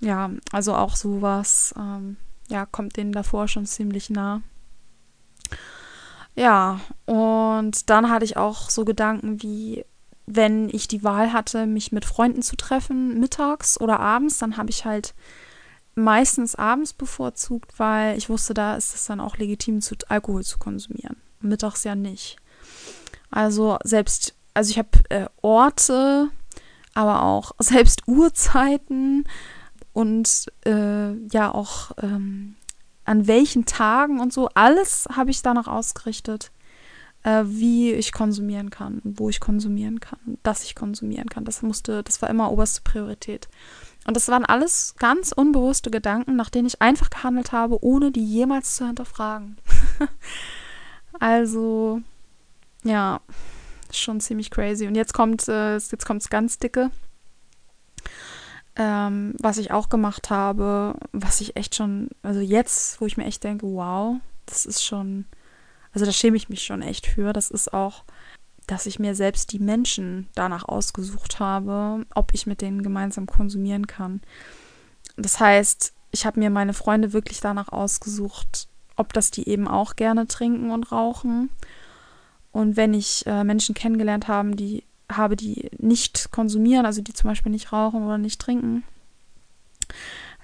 Ja, 0.00 0.30
also 0.50 0.74
auch 0.74 0.96
sowas, 0.96 1.72
ähm, 1.78 2.16
ja, 2.48 2.66
kommt 2.66 2.96
denen 2.96 3.12
davor 3.12 3.46
schon 3.46 3.66
ziemlich 3.66 4.10
nah. 4.10 4.42
Ja, 6.34 6.80
und 7.04 7.90
dann 7.90 8.10
hatte 8.10 8.24
ich 8.24 8.36
auch 8.36 8.70
so 8.70 8.84
Gedanken 8.84 9.42
wie, 9.42 9.84
wenn 10.26 10.68
ich 10.68 10.88
die 10.88 11.04
Wahl 11.04 11.32
hatte, 11.32 11.66
mich 11.66 11.92
mit 11.92 12.04
Freunden 12.04 12.42
zu 12.42 12.56
treffen, 12.56 13.18
mittags 13.20 13.80
oder 13.80 14.00
abends, 14.00 14.38
dann 14.38 14.56
habe 14.56 14.70
ich 14.70 14.84
halt 14.84 15.14
meistens 15.98 16.54
abends 16.54 16.92
bevorzugt, 16.92 17.78
weil 17.78 18.16
ich 18.16 18.28
wusste, 18.28 18.54
da 18.54 18.76
ist 18.76 18.94
es 18.94 19.06
dann 19.06 19.20
auch 19.20 19.36
legitim, 19.36 19.80
zu, 19.80 19.96
Alkohol 20.08 20.44
zu 20.44 20.58
konsumieren. 20.58 21.16
Mittags 21.40 21.84
ja 21.84 21.94
nicht. 21.94 22.36
Also 23.30 23.78
selbst, 23.84 24.34
also 24.54 24.70
ich 24.70 24.78
habe 24.78 24.90
äh, 25.10 25.26
Orte, 25.42 26.28
aber 26.94 27.22
auch 27.22 27.52
selbst 27.58 28.06
Uhrzeiten 28.06 29.24
und 29.92 30.46
äh, 30.64 31.14
ja 31.28 31.52
auch 31.52 31.92
ähm, 32.00 32.56
an 33.04 33.26
welchen 33.26 33.64
Tagen 33.64 34.20
und 34.20 34.32
so, 34.32 34.48
alles 34.54 35.06
habe 35.10 35.30
ich 35.30 35.42
danach 35.42 35.66
ausgerichtet, 35.66 36.52
äh, 37.24 37.42
wie 37.46 37.92
ich 37.92 38.12
konsumieren 38.12 38.70
kann, 38.70 39.00
wo 39.02 39.28
ich 39.30 39.40
konsumieren 39.40 39.98
kann, 40.00 40.38
dass 40.42 40.64
ich 40.64 40.74
konsumieren 40.74 41.28
kann. 41.28 41.44
Das 41.44 41.62
musste, 41.62 42.02
das 42.02 42.22
war 42.22 42.30
immer 42.30 42.52
oberste 42.52 42.82
Priorität. 42.82 43.48
Und 44.08 44.16
das 44.16 44.28
waren 44.28 44.46
alles 44.46 44.94
ganz 44.98 45.32
unbewusste 45.32 45.90
Gedanken, 45.90 46.34
nach 46.34 46.48
denen 46.48 46.66
ich 46.66 46.80
einfach 46.80 47.10
gehandelt 47.10 47.52
habe, 47.52 47.84
ohne 47.84 48.10
die 48.10 48.24
jemals 48.24 48.74
zu 48.74 48.86
hinterfragen. 48.86 49.58
also, 51.20 52.00
ja, 52.84 53.20
schon 53.92 54.22
ziemlich 54.22 54.50
crazy. 54.50 54.86
Und 54.86 54.94
jetzt 54.94 55.12
kommt 55.12 55.46
äh, 55.46 55.74
jetzt 55.74 56.06
kommt's 56.06 56.30
ganz 56.30 56.58
dicke. 56.58 56.90
Ähm, 58.76 59.34
was 59.40 59.58
ich 59.58 59.72
auch 59.72 59.90
gemacht 59.90 60.30
habe, 60.30 60.94
was 61.12 61.42
ich 61.42 61.56
echt 61.56 61.74
schon, 61.74 62.08
also 62.22 62.40
jetzt, 62.40 63.02
wo 63.02 63.04
ich 63.04 63.18
mir 63.18 63.26
echt 63.26 63.44
denke, 63.44 63.66
wow, 63.66 64.16
das 64.46 64.64
ist 64.64 64.82
schon, 64.82 65.26
also 65.92 66.06
da 66.06 66.12
schäme 66.12 66.38
ich 66.38 66.48
mich 66.48 66.62
schon 66.62 66.80
echt 66.80 67.06
für. 67.06 67.34
Das 67.34 67.50
ist 67.50 67.74
auch, 67.74 68.04
dass 68.68 68.86
ich 68.86 68.98
mir 68.98 69.14
selbst 69.14 69.52
die 69.52 69.58
Menschen 69.58 70.28
danach 70.34 70.64
ausgesucht 70.64 71.40
habe, 71.40 72.04
ob 72.14 72.34
ich 72.34 72.46
mit 72.46 72.60
denen 72.60 72.82
gemeinsam 72.82 73.26
konsumieren 73.26 73.86
kann. 73.86 74.20
Das 75.16 75.40
heißt, 75.40 75.94
ich 76.12 76.26
habe 76.26 76.38
mir 76.38 76.50
meine 76.50 76.74
Freunde 76.74 77.12
wirklich 77.12 77.40
danach 77.40 77.70
ausgesucht, 77.70 78.68
ob 78.94 79.12
das 79.12 79.30
die 79.30 79.48
eben 79.48 79.66
auch 79.66 79.96
gerne 79.96 80.26
trinken 80.26 80.70
und 80.70 80.92
rauchen. 80.92 81.50
Und 82.52 82.76
wenn 82.76 82.94
ich 82.94 83.26
äh, 83.26 83.42
Menschen 83.42 83.74
kennengelernt 83.74 84.28
haben, 84.28 84.54
die 84.56 84.84
habe, 85.10 85.36
die 85.36 85.70
nicht 85.78 86.30
konsumieren, 86.30 86.84
also 86.84 87.00
die 87.00 87.14
zum 87.14 87.28
Beispiel 87.30 87.52
nicht 87.52 87.72
rauchen 87.72 88.04
oder 88.04 88.18
nicht 88.18 88.40
trinken, 88.40 88.84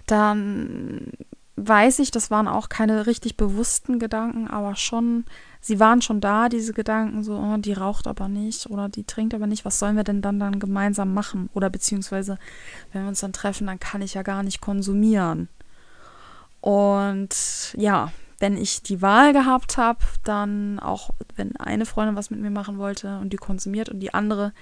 dann 0.07 1.13
weiß 1.57 2.01
ich, 2.01 2.11
das 2.11 2.31
waren 2.31 2.49
auch 2.49 2.69
keine 2.69 3.07
richtig 3.07 3.37
bewussten 3.37 3.99
Gedanken, 3.99 4.49
aber 4.49 4.75
schon, 4.75 5.25
sie 5.61 5.79
waren 5.79 6.03
schon 6.03 6.21
da, 6.21 6.49
diese 6.49 6.73
Gedanken, 6.73 7.23
so, 7.23 7.37
oh, 7.37 7.57
die 7.59 7.73
raucht 7.73 8.07
aber 8.07 8.29
nicht 8.29 8.69
oder 8.71 8.89
die 8.89 9.05
trinkt 9.05 9.35
aber 9.35 9.47
nicht, 9.47 9.65
was 9.65 9.79
sollen 9.79 9.97
wir 9.97 10.05
denn 10.05 10.21
dann 10.21 10.41
dann 10.41 10.59
gemeinsam 10.59 11.15
machen? 11.15 11.51
Oder 11.55 11.71
beziehungsweise, 11.71 12.39
wenn 12.93 13.03
wir 13.03 13.09
uns 13.09 13.21
dann 13.21 13.33
treffen, 13.33 13.69
dann 13.69 13.79
kann 13.79 14.03
ich 14.03 14.15
ja 14.15 14.23
gar 14.23 14.43
nicht 14.43 14.61
konsumieren. 14.61 15.49
Und 16.61 17.75
ja, 17.77 18.11
wenn 18.41 18.57
ich 18.57 18.83
die 18.83 19.01
Wahl 19.01 19.33
gehabt 19.33 19.77
habe, 19.77 20.01
dann 20.25 20.81
auch, 20.81 21.11
wenn 21.37 21.57
eine 21.57 21.87
Freundin 21.87 22.17
was 22.17 22.31
mit 22.31 22.41
mir 22.41 22.51
machen 22.51 22.79
wollte 22.79 23.19
und 23.19 23.33
die 23.33 23.37
konsumiert 23.37 23.91
und 23.91 24.01
die 24.01 24.13
andere, 24.13 24.53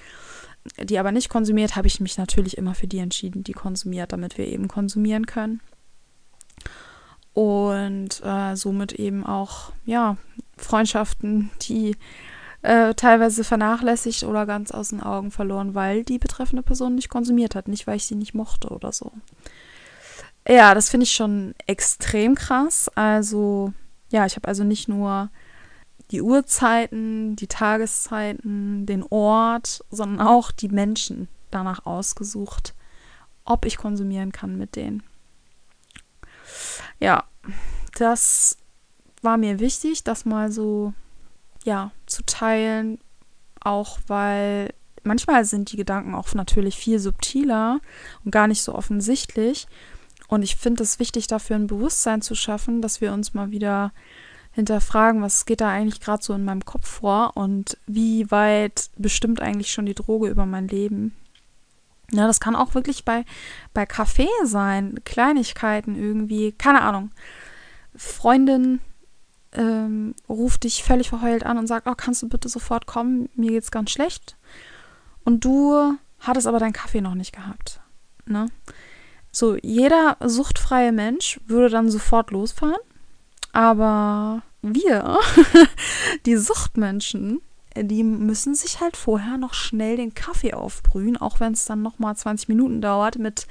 die 0.78 0.99
aber 0.99 1.11
nicht 1.11 1.30
konsumiert, 1.30 1.75
habe 1.75 1.87
ich 1.87 2.00
mich 2.00 2.18
natürlich 2.18 2.58
immer 2.58 2.75
für 2.75 2.87
die 2.87 2.99
entschieden, 2.99 3.44
die 3.44 3.52
konsumiert, 3.52 4.12
damit 4.12 4.37
wir 4.37 4.46
eben 4.46 4.68
konsumieren 4.68 5.25
können. 5.25 5.61
Und 7.34 8.22
äh, 8.24 8.56
somit 8.56 8.92
eben 8.92 9.24
auch, 9.24 9.72
ja, 9.86 10.16
Freundschaften, 10.56 11.50
die 11.62 11.96
äh, 12.62 12.94
teilweise 12.94 13.42
vernachlässigt 13.42 14.24
oder 14.24 14.46
ganz 14.46 14.70
aus 14.70 14.90
den 14.90 15.02
Augen 15.02 15.30
verloren, 15.30 15.74
weil 15.74 16.04
die 16.04 16.18
betreffende 16.18 16.62
Person 16.62 16.94
nicht 16.94 17.08
konsumiert 17.08 17.54
hat, 17.54 17.68
nicht 17.68 17.86
weil 17.86 17.96
ich 17.96 18.06
sie 18.06 18.14
nicht 18.14 18.34
mochte 18.34 18.68
oder 18.68 18.92
so. 18.92 19.12
Ja, 20.46 20.74
das 20.74 20.90
finde 20.90 21.04
ich 21.04 21.12
schon 21.12 21.54
extrem 21.66 22.34
krass. 22.34 22.90
Also, 22.95 23.73
ja, 24.10 24.26
ich 24.26 24.36
habe 24.36 24.49
also 24.49 24.64
nicht 24.64 24.88
nur 24.88 25.30
die 26.10 26.21
Uhrzeiten, 26.21 27.36
die 27.36 27.47
Tageszeiten, 27.47 28.86
den 28.86 29.02
Ort, 29.04 29.84
sondern 29.90 30.26
auch 30.26 30.50
die 30.50 30.68
Menschen 30.68 31.28
danach 31.50 31.86
ausgesucht, 31.86 32.75
ob 33.45 33.64
ich 33.64 33.76
konsumieren 33.76 34.32
kann 34.32 34.58
mit 34.58 34.76
denen. 34.76 35.02
Ja, 37.00 37.25
das 37.95 38.56
war 39.23 39.36
mir 39.36 39.60
wichtig, 39.60 40.04
das 40.04 40.25
mal 40.25 40.50
so, 40.50 40.93
ja, 41.65 41.93
zu 42.06 42.23
teilen, 42.25 42.99
auch 43.60 43.99
weil 44.06 44.73
manchmal 45.04 45.45
sind 45.45 45.73
die 45.73 45.76
Gedanken 45.76 46.15
auch 46.15 46.32
natürlich 46.34 46.76
viel 46.76 46.99
subtiler 46.99 47.80
und 48.25 48.30
gar 48.30 48.49
nicht 48.49 48.62
so 48.62 48.75
offensichtlich. 48.75 49.67
Und 50.28 50.43
ich 50.43 50.56
finde 50.56 50.82
es 50.82 50.99
wichtig, 50.99 51.26
dafür 51.26 51.56
ein 51.56 51.67
Bewusstsein 51.67 52.23
zu 52.23 52.34
schaffen, 52.34 52.80
dass 52.80 53.00
wir 53.00 53.12
uns 53.12 53.34
mal 53.34 53.50
wieder 53.50 53.93
hinterfragen, 54.52 55.23
was 55.23 55.47
geht 55.47 55.60
da 55.60 55.71
eigentlich 55.71 56.00
gerade 56.00 56.23
so 56.23 56.34
in 56.34 56.45
meinem 56.45 56.65
Kopf 56.65 56.86
vor 56.86 57.32
und 57.36 57.78
wie 57.86 58.30
weit 58.30 58.91
bestimmt 58.97 59.41
eigentlich 59.41 59.73
schon 59.73 59.86
die 59.86 59.95
Droge 59.95 60.28
über 60.28 60.47
mein 60.47 60.69
Leben. 60.69 61.15
Ja, 62.14 62.26
das 62.26 62.40
kann 62.40 62.56
auch 62.56 62.75
wirklich 62.75 63.04
bei, 63.04 63.25
bei 63.72 63.86
Kaffee 63.86 64.28
sein, 64.44 65.00
Kleinigkeiten 65.04 65.96
irgendwie, 65.96 66.52
keine 66.52 66.82
Ahnung. 66.82 67.10
Freundin 67.96 68.80
ähm, 69.52 70.14
ruft 70.28 70.64
dich 70.64 70.82
völlig 70.82 71.08
verheult 71.08 71.44
an 71.44 71.58
und 71.58 71.66
sagt, 71.66 71.86
oh, 71.86 71.94
kannst 71.96 72.22
du 72.22 72.28
bitte 72.28 72.48
sofort 72.48 72.86
kommen, 72.86 73.28
mir 73.34 73.50
geht's 73.50 73.70
ganz 73.70 73.90
schlecht. 73.90 74.36
Und 75.25 75.44
du 75.44 75.94
hattest 76.20 76.46
aber 76.46 76.58
deinen 76.58 76.72
Kaffee 76.72 77.00
noch 77.00 77.14
nicht 77.14 77.34
gehabt. 77.34 77.80
Ne? 78.26 78.46
So, 79.30 79.56
jeder 79.62 80.16
suchtfreie 80.20 80.92
Mensch 80.92 81.40
würde 81.46 81.70
dann 81.70 81.90
sofort 81.90 82.30
losfahren. 82.30 82.76
Aber 83.52 84.42
wir, 84.62 85.18
die 86.26 86.36
Suchtmenschen, 86.36 87.40
die 87.76 88.02
müssen 88.02 88.54
sich 88.54 88.80
halt 88.80 88.97
vorher 88.97 89.39
noch 89.39 89.54
schnell 89.54 89.97
den 89.97 90.15
Kaffee 90.15 90.54
aufbrühen, 90.54 91.17
auch 91.17 91.41
wenn 91.41 91.52
es 91.52 91.65
dann 91.65 91.82
noch 91.82 91.99
mal 91.99 92.15
20 92.15 92.49
Minuten 92.49 92.80
dauert, 92.80 93.19
mit, 93.19 93.47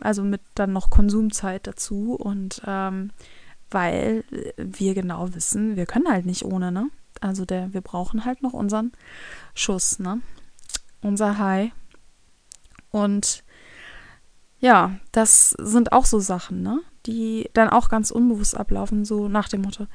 also 0.00 0.22
mit 0.22 0.40
dann 0.54 0.72
noch 0.72 0.90
Konsumzeit 0.90 1.66
dazu. 1.66 2.14
Und 2.14 2.62
ähm, 2.66 3.10
weil 3.70 4.24
wir 4.56 4.94
genau 4.94 5.34
wissen, 5.34 5.76
wir 5.76 5.86
können 5.86 6.08
halt 6.08 6.26
nicht 6.26 6.44
ohne, 6.44 6.72
ne? 6.72 6.90
Also 7.20 7.44
der, 7.44 7.72
wir 7.74 7.80
brauchen 7.80 8.24
halt 8.24 8.42
noch 8.42 8.52
unseren 8.52 8.92
Schuss, 9.54 9.98
ne? 9.98 10.20
Unser 11.02 11.38
High. 11.38 11.72
Und 12.90 13.44
ja, 14.60 14.96
das 15.12 15.50
sind 15.50 15.92
auch 15.92 16.06
so 16.06 16.18
Sachen, 16.20 16.62
ne? 16.62 16.80
Die 17.06 17.50
dann 17.52 17.68
auch 17.68 17.88
ganz 17.88 18.10
unbewusst 18.10 18.56
ablaufen, 18.56 19.04
so 19.04 19.28
nach 19.28 19.48
dem 19.48 19.62
Motto, 19.62 19.86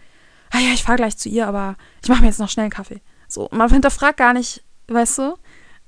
ah 0.52 0.60
ja, 0.60 0.74
ich 0.74 0.84
fahre 0.84 0.98
gleich 0.98 1.18
zu 1.18 1.30
ihr, 1.30 1.48
aber 1.48 1.76
ich 2.02 2.10
mache 2.10 2.22
mir 2.22 2.28
jetzt 2.28 2.40
noch 2.40 2.50
schnell 2.50 2.66
einen 2.66 2.72
Kaffee. 2.72 3.02
So, 3.34 3.50
man 3.52 3.68
hinterfragt 3.72 4.18
gar 4.18 4.34
nicht, 4.34 4.64
weißt 4.90 5.18
du? 5.18 5.38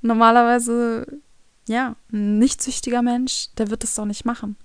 Normalerweise, 0.02 1.06
ja, 1.68 1.94
ein 2.12 2.40
nicht 2.40 2.60
süchtiger 2.60 3.02
Mensch, 3.02 3.50
der 3.56 3.70
wird 3.70 3.84
das 3.84 3.94
doch 3.94 4.04
nicht 4.04 4.24
machen. 4.24 4.56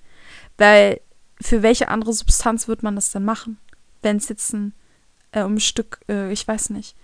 Weil 0.58 1.00
für 1.40 1.62
welche 1.62 1.90
andere 1.90 2.12
Substanz 2.12 2.68
wird 2.68 2.82
man 2.82 2.96
das 2.96 3.12
denn 3.12 3.24
machen? 3.24 3.60
Wenn 4.02 4.18
es 4.18 4.30
jetzt 4.30 4.52
ein, 4.54 4.74
äh, 5.32 5.44
um 5.44 5.56
ein 5.56 5.60
Stück, 5.60 6.00
äh, 6.10 6.32
ich 6.32 6.48
weiß 6.48 6.72
nicht, 6.72 6.96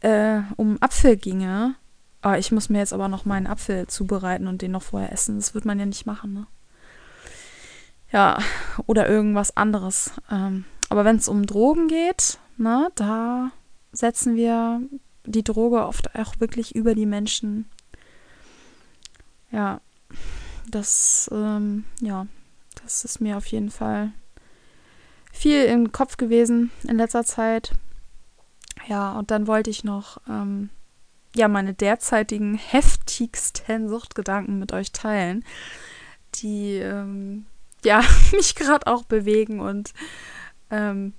äh, 0.00 0.40
um 0.56 0.76
Apfel 0.82 1.16
ginge, 1.16 1.76
Oh, 2.24 2.34
ich 2.34 2.52
muss 2.52 2.68
mir 2.68 2.78
jetzt 2.78 2.92
aber 2.92 3.08
noch 3.08 3.24
meinen 3.24 3.48
Apfel 3.48 3.88
zubereiten 3.88 4.46
und 4.46 4.62
den 4.62 4.70
noch 4.70 4.82
vorher 4.82 5.10
essen. 5.10 5.36
Das 5.36 5.54
wird 5.54 5.64
man 5.64 5.80
ja 5.80 5.86
nicht 5.86 6.06
machen, 6.06 6.32
ne? 6.34 6.46
Ja, 8.12 8.38
oder 8.86 9.08
irgendwas 9.08 9.56
anderes. 9.56 10.12
Ähm, 10.30 10.64
aber 10.88 11.04
wenn 11.04 11.16
es 11.16 11.26
um 11.26 11.46
Drogen 11.46 11.88
geht, 11.88 12.38
ne, 12.58 12.90
da 12.94 13.50
setzen 13.92 14.36
wir 14.36 14.80
die 15.24 15.44
Droge 15.44 15.86
oft 15.86 16.14
auch 16.16 16.40
wirklich 16.40 16.74
über 16.74 16.94
die 16.94 17.06
Menschen. 17.06 17.70
Ja, 19.50 19.80
das, 20.70 21.30
ähm, 21.32 21.84
ja, 22.00 22.26
das 22.82 23.04
ist 23.04 23.20
mir 23.20 23.36
auf 23.36 23.46
jeden 23.46 23.70
Fall 23.70 24.12
viel 25.32 25.64
im 25.64 25.92
Kopf 25.92 26.16
gewesen 26.16 26.70
in 26.84 26.96
letzter 26.96 27.24
Zeit. 27.24 27.72
Ja, 28.86 29.12
und 29.12 29.30
dann 29.30 29.46
wollte 29.46 29.70
ich 29.70 29.84
noch 29.84 30.18
ähm, 30.28 30.70
ja 31.34 31.48
meine 31.48 31.74
derzeitigen 31.74 32.54
heftigsten 32.54 33.88
Suchtgedanken 33.88 34.58
mit 34.58 34.72
euch 34.72 34.92
teilen, 34.92 35.44
die 36.36 36.76
ähm, 36.76 37.46
ja 37.84 38.02
mich 38.32 38.54
gerade 38.54 38.86
auch 38.86 39.04
bewegen 39.04 39.60
und 39.60 39.92
ähm, 40.70 41.14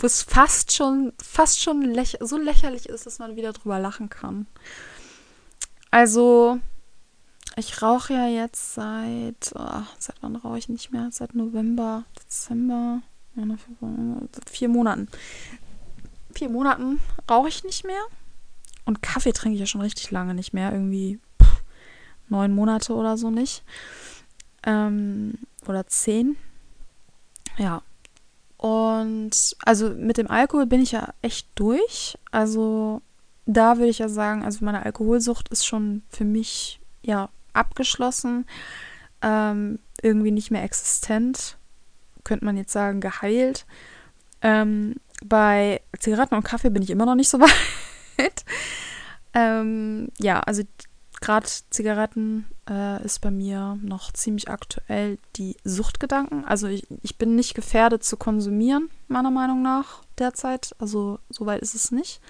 wo 0.00 0.06
es 0.06 0.22
fast 0.22 0.72
schon 0.72 1.12
fast 1.22 1.60
schon 1.60 1.82
läch 1.82 2.16
so 2.20 2.38
lächerlich 2.38 2.88
ist, 2.88 3.06
dass 3.06 3.18
man 3.18 3.36
wieder 3.36 3.52
drüber 3.52 3.78
lachen 3.78 4.08
kann. 4.08 4.46
Also 5.90 6.58
ich 7.56 7.82
rauche 7.82 8.14
ja 8.14 8.26
jetzt 8.26 8.74
seit 8.74 9.52
oh, 9.54 9.82
seit 9.98 10.16
wann 10.22 10.36
rauche 10.36 10.58
ich 10.58 10.68
nicht 10.68 10.90
mehr? 10.92 11.08
Seit 11.12 11.34
November, 11.34 12.04
Dezember, 12.18 13.02
vier 14.50 14.68
Monaten. 14.68 15.08
Vier 16.32 16.48
Monaten 16.48 17.00
rauche 17.30 17.48
ich 17.48 17.64
nicht 17.64 17.84
mehr. 17.84 18.02
Und 18.86 19.02
Kaffee 19.02 19.32
trinke 19.32 19.54
ich 19.54 19.60
ja 19.60 19.66
schon 19.66 19.82
richtig 19.82 20.10
lange 20.10 20.34
nicht 20.34 20.54
mehr. 20.54 20.72
Irgendwie 20.72 21.18
pff, 21.42 21.62
neun 22.28 22.54
Monate 22.54 22.94
oder 22.94 23.16
so 23.16 23.30
nicht. 23.30 23.62
Ähm, 24.64 25.34
oder 25.66 25.86
zehn. 25.86 26.36
Ja. 27.58 27.82
Und 28.60 29.56
also 29.64 29.88
mit 29.88 30.18
dem 30.18 30.30
Alkohol 30.30 30.66
bin 30.66 30.82
ich 30.82 30.92
ja 30.92 31.14
echt 31.22 31.48
durch. 31.54 32.18
Also 32.30 33.00
da 33.46 33.78
würde 33.78 33.88
ich 33.88 34.00
ja 34.00 34.10
sagen, 34.10 34.44
also 34.44 34.62
meine 34.66 34.84
Alkoholsucht 34.84 35.48
ist 35.48 35.64
schon 35.64 36.02
für 36.10 36.26
mich 36.26 36.78
ja 37.00 37.30
abgeschlossen, 37.54 38.44
ähm, 39.22 39.78
irgendwie 40.02 40.30
nicht 40.30 40.50
mehr 40.50 40.62
existent, 40.62 41.56
könnte 42.22 42.44
man 42.44 42.58
jetzt 42.58 42.72
sagen, 42.72 43.00
geheilt. 43.00 43.64
Ähm, 44.42 44.96
bei 45.24 45.80
Zigaretten 45.98 46.34
und 46.34 46.44
Kaffee 46.44 46.68
bin 46.68 46.82
ich 46.82 46.90
immer 46.90 47.06
noch 47.06 47.14
nicht 47.14 47.30
so 47.30 47.40
weit. 48.18 48.44
ähm, 49.32 50.08
ja, 50.18 50.40
also 50.40 50.64
gerade 51.20 51.46
Zigaretten 51.70 52.46
äh, 52.68 53.02
ist 53.04 53.20
bei 53.20 53.30
mir 53.30 53.78
noch 53.82 54.12
ziemlich 54.12 54.48
aktuell 54.48 55.18
die 55.36 55.56
Suchtgedanken. 55.64 56.44
Also 56.44 56.66
ich, 56.66 56.86
ich 57.02 57.18
bin 57.18 57.36
nicht 57.36 57.54
gefährdet 57.54 58.04
zu 58.04 58.16
konsumieren, 58.16 58.88
meiner 59.08 59.30
Meinung 59.30 59.62
nach, 59.62 60.02
derzeit. 60.18 60.74
Also 60.78 61.18
so 61.28 61.46
weit 61.46 61.62
ist 61.62 61.74
es 61.74 61.92
nicht. 61.92 62.20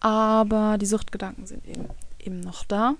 Aber 0.00 0.78
die 0.78 0.86
Suchtgedanken 0.86 1.46
sind 1.46 1.66
eben, 1.66 1.88
eben 2.18 2.40
noch 2.40 2.64
da. 2.64 2.94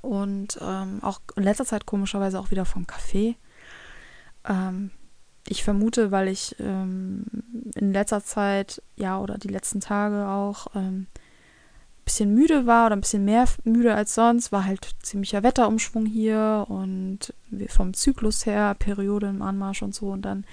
Und 0.00 0.58
ähm, 0.60 1.00
auch 1.02 1.20
in 1.36 1.42
letzter 1.42 1.64
Zeit 1.64 1.86
komischerweise 1.86 2.38
auch 2.38 2.50
wieder 2.50 2.64
vom 2.64 2.86
Kaffee. 2.86 3.36
Ähm, 4.44 4.90
ich 5.46 5.64
vermute, 5.64 6.10
weil 6.10 6.28
ich 6.28 6.54
ähm, 6.60 7.24
in 7.74 7.92
letzter 7.92 8.22
Zeit, 8.22 8.82
ja, 8.96 9.18
oder 9.18 9.38
die 9.38 9.48
letzten 9.48 9.80
Tage 9.80 10.28
auch 10.28 10.68
ähm, 10.74 11.06
bisschen 12.08 12.34
müde 12.34 12.64
war 12.64 12.86
oder 12.86 12.96
ein 12.96 13.02
bisschen 13.02 13.26
mehr 13.26 13.44
müde 13.64 13.94
als 13.94 14.14
sonst, 14.14 14.50
war 14.50 14.64
halt 14.64 14.88
ziemlicher 15.02 15.42
Wetterumschwung 15.42 16.06
hier 16.06 16.64
und 16.68 17.34
vom 17.68 17.92
Zyklus 17.92 18.46
her, 18.46 18.74
Periode 18.78 19.28
im 19.28 19.42
Anmarsch 19.42 19.82
und 19.82 19.94
so. 19.94 20.06
Und 20.08 20.22
dann 20.22 20.44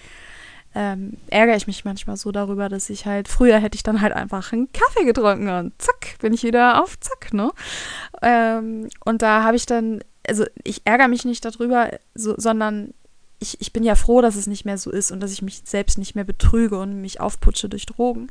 ähm, 0.76 1.14
ärgere 1.28 1.56
ich 1.56 1.66
mich 1.66 1.86
manchmal 1.86 2.18
so 2.18 2.34
darüber, 2.34 2.68
dass 2.68 2.90
ich 2.90 3.06
halt, 3.06 3.30
früher 3.30 3.60
hätte 3.60 3.78
ich 3.78 3.84
dann 3.84 4.02
halt 4.02 4.12
einfach 4.12 4.52
einen 4.52 4.70
Kaffee 4.74 5.06
getrunken 5.06 5.48
und 5.48 5.82
zack, 5.82 6.20
bin 6.20 6.34
ich 6.34 6.44
wieder 6.44 6.84
auf 6.84 7.00
zack, 7.00 7.34
ne? 7.34 7.52
Ähm, 8.22 8.90
und 9.06 9.22
da 9.22 9.44
habe 9.44 9.56
ich 9.56 9.66
dann, 9.66 10.02
also 10.28 10.44
ich 10.66 10.82
ärgere 10.84 11.08
mich 11.08 11.24
nicht 11.24 11.46
darüber, 11.46 11.90
so, 12.16 12.36
sondern 12.38 12.94
ich, 13.40 13.62
ich 13.62 13.72
bin 13.72 13.84
ja 13.84 13.96
froh, 13.96 14.20
dass 14.20 14.36
es 14.36 14.48
nicht 14.48 14.66
mehr 14.66 14.78
so 14.78 14.92
ist 14.92 15.12
und 15.12 15.22
dass 15.22 15.32
ich 15.32 15.42
mich 15.42 15.62
selbst 15.64 15.98
nicht 15.98 16.16
mehr 16.16 16.26
betrüge 16.26 16.78
und 16.78 17.00
mich 17.00 17.22
aufputsche 17.22 17.70
durch 17.70 17.86
Drogen. 17.86 18.28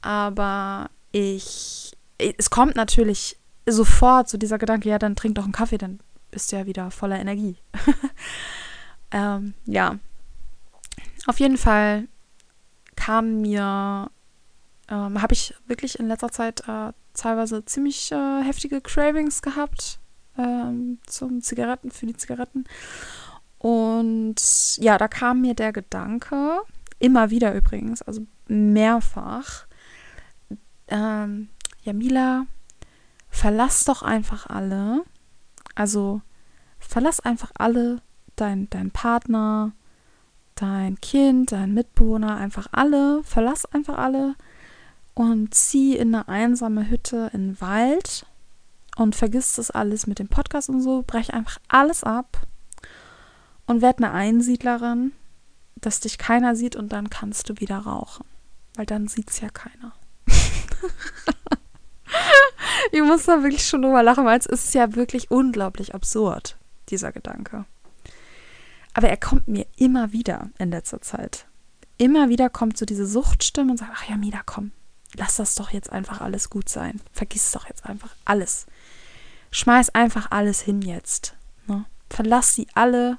Aber 0.00 0.88
ich, 1.12 1.92
es 2.38 2.50
kommt 2.50 2.76
natürlich 2.76 3.36
sofort 3.66 4.28
so 4.28 4.38
dieser 4.38 4.58
Gedanke, 4.58 4.88
ja, 4.88 4.98
dann 4.98 5.16
trink 5.16 5.36
doch 5.36 5.44
einen 5.44 5.52
Kaffee, 5.52 5.78
dann 5.78 6.00
bist 6.30 6.50
du 6.50 6.56
ja 6.56 6.66
wieder 6.66 6.90
voller 6.90 7.20
Energie. 7.20 7.56
ähm, 9.10 9.54
ja. 9.66 9.98
Auf 11.26 11.38
jeden 11.38 11.56
Fall 11.58 12.08
kam 12.96 13.42
mir, 13.42 14.10
ähm, 14.88 15.22
habe 15.22 15.34
ich 15.34 15.54
wirklich 15.66 15.98
in 15.98 16.08
letzter 16.08 16.30
Zeit 16.30 16.66
äh, 16.68 16.92
teilweise 17.14 17.64
ziemlich 17.64 18.10
äh, 18.10 18.42
heftige 18.42 18.80
Cravings 18.80 19.42
gehabt 19.42 20.00
ähm, 20.36 20.98
zum 21.06 21.40
Zigaretten, 21.42 21.90
für 21.90 22.06
die 22.06 22.16
Zigaretten. 22.16 22.64
Und 23.58 24.76
ja, 24.78 24.98
da 24.98 25.06
kam 25.06 25.42
mir 25.42 25.54
der 25.54 25.72
Gedanke, 25.72 26.62
immer 26.98 27.30
wieder 27.30 27.54
übrigens, 27.54 28.02
also 28.02 28.22
mehrfach, 28.48 29.66
ähm, 30.88 31.48
Jamila, 31.82 32.46
verlass 33.28 33.84
doch 33.84 34.02
einfach 34.02 34.46
alle. 34.46 35.02
Also 35.74 36.22
verlass 36.78 37.20
einfach 37.20 37.52
alle, 37.54 38.02
dein, 38.36 38.68
dein 38.70 38.90
Partner, 38.90 39.72
dein 40.54 41.00
Kind, 41.00 41.52
dein 41.52 41.74
Mitbewohner, 41.74 42.36
einfach 42.36 42.68
alle, 42.72 43.22
verlass 43.24 43.66
einfach 43.66 43.98
alle 43.98 44.36
und 45.14 45.54
zieh 45.54 45.96
in 45.96 46.14
eine 46.14 46.28
einsame 46.28 46.88
Hütte 46.88 47.30
in 47.32 47.48
den 47.48 47.60
Wald 47.60 48.26
und 48.96 49.16
vergiss 49.16 49.54
das 49.54 49.70
alles 49.70 50.06
mit 50.06 50.18
dem 50.18 50.28
Podcast 50.28 50.68
und 50.68 50.80
so, 50.80 51.02
brech 51.06 51.32
einfach 51.32 51.58
alles 51.68 52.04
ab 52.04 52.46
und 53.66 53.82
werd 53.82 53.98
eine 53.98 54.12
Einsiedlerin, 54.12 55.12
dass 55.76 56.00
dich 56.00 56.18
keiner 56.18 56.54
sieht 56.54 56.76
und 56.76 56.92
dann 56.92 57.10
kannst 57.10 57.48
du 57.48 57.58
wieder 57.58 57.78
rauchen. 57.78 58.26
Weil 58.74 58.86
dann 58.86 59.08
sieht's 59.08 59.40
ja 59.40 59.48
keiner. 59.50 59.92
ich 62.92 63.02
muss 63.02 63.24
da 63.24 63.42
wirklich 63.42 63.66
schon 63.66 63.82
drüber 63.82 64.02
lachen, 64.02 64.26
weil 64.26 64.38
es 64.38 64.46
ist 64.46 64.74
ja 64.74 64.94
wirklich 64.94 65.30
unglaublich 65.30 65.94
absurd, 65.94 66.58
dieser 66.90 67.10
Gedanke. 67.10 67.64
Aber 68.92 69.08
er 69.08 69.16
kommt 69.16 69.48
mir 69.48 69.66
immer 69.76 70.12
wieder 70.12 70.50
in 70.58 70.70
letzter 70.70 71.00
Zeit. 71.00 71.46
Immer 71.96 72.28
wieder 72.28 72.50
kommt 72.50 72.76
so 72.76 72.84
diese 72.84 73.06
Suchtstimme 73.06 73.72
und 73.72 73.78
sagt, 73.78 73.92
ach 73.94 74.08
ja, 74.08 74.16
Mida, 74.16 74.42
komm, 74.44 74.72
lass 75.14 75.36
das 75.36 75.54
doch 75.54 75.70
jetzt 75.70 75.90
einfach 75.90 76.20
alles 76.20 76.50
gut 76.50 76.68
sein. 76.68 77.00
Vergiss 77.12 77.50
doch 77.52 77.66
jetzt 77.66 77.86
einfach 77.86 78.14
alles. 78.26 78.66
Schmeiß 79.50 79.94
einfach 79.94 80.30
alles 80.30 80.60
hin 80.60 80.82
jetzt. 80.82 81.34
Ne? 81.66 81.86
Verlass 82.10 82.54
sie 82.54 82.66
alle 82.74 83.16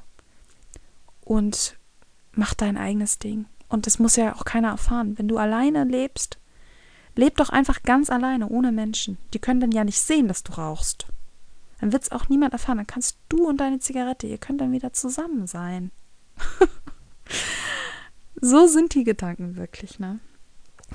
und 1.22 1.78
mach 2.32 2.54
dein 2.54 2.78
eigenes 2.78 3.18
Ding. 3.18 3.46
Und 3.70 3.88
das 3.88 3.98
muss 3.98 4.18
ja 4.18 4.36
auch 4.36 4.46
keiner 4.46 4.70
erfahren. 4.70 5.18
Wenn 5.18 5.28
du 5.28 5.40
alleine 5.40 5.84
lebst, 5.84 6.38
leb 7.16 7.38
doch 7.38 7.50
einfach 7.50 7.84
ganz 7.84 8.10
alleine, 8.10 8.50
ohne 8.50 8.72
Menschen. 8.72 9.18
Die 9.34 9.40
können 9.40 9.60
dann 9.60 9.72
ja 9.72 9.84
nicht 9.84 10.00
sehen, 10.00 10.28
dass 10.28 10.44
du 10.44 10.54
rauchst. 10.54 11.08
Dann 11.80 11.92
wird 11.92 12.04
es 12.04 12.12
auch 12.12 12.30
niemand 12.30 12.54
erfahren. 12.54 12.78
Dann 12.78 12.88
kannst 12.88 13.18
du 13.30 13.48
und 13.48 13.58
deine 13.58 13.80
Zigarette, 13.80 14.28
ihr 14.28 14.38
könnt 14.38 14.62
dann 14.62 14.72
wieder 14.72 14.94
zusammen 14.94 15.48
sein. 15.48 15.92
so 18.42 18.68
sind 18.68 18.94
die 18.96 19.04
Gedanken 19.04 19.56
wirklich, 19.58 20.00
ne? 20.00 20.20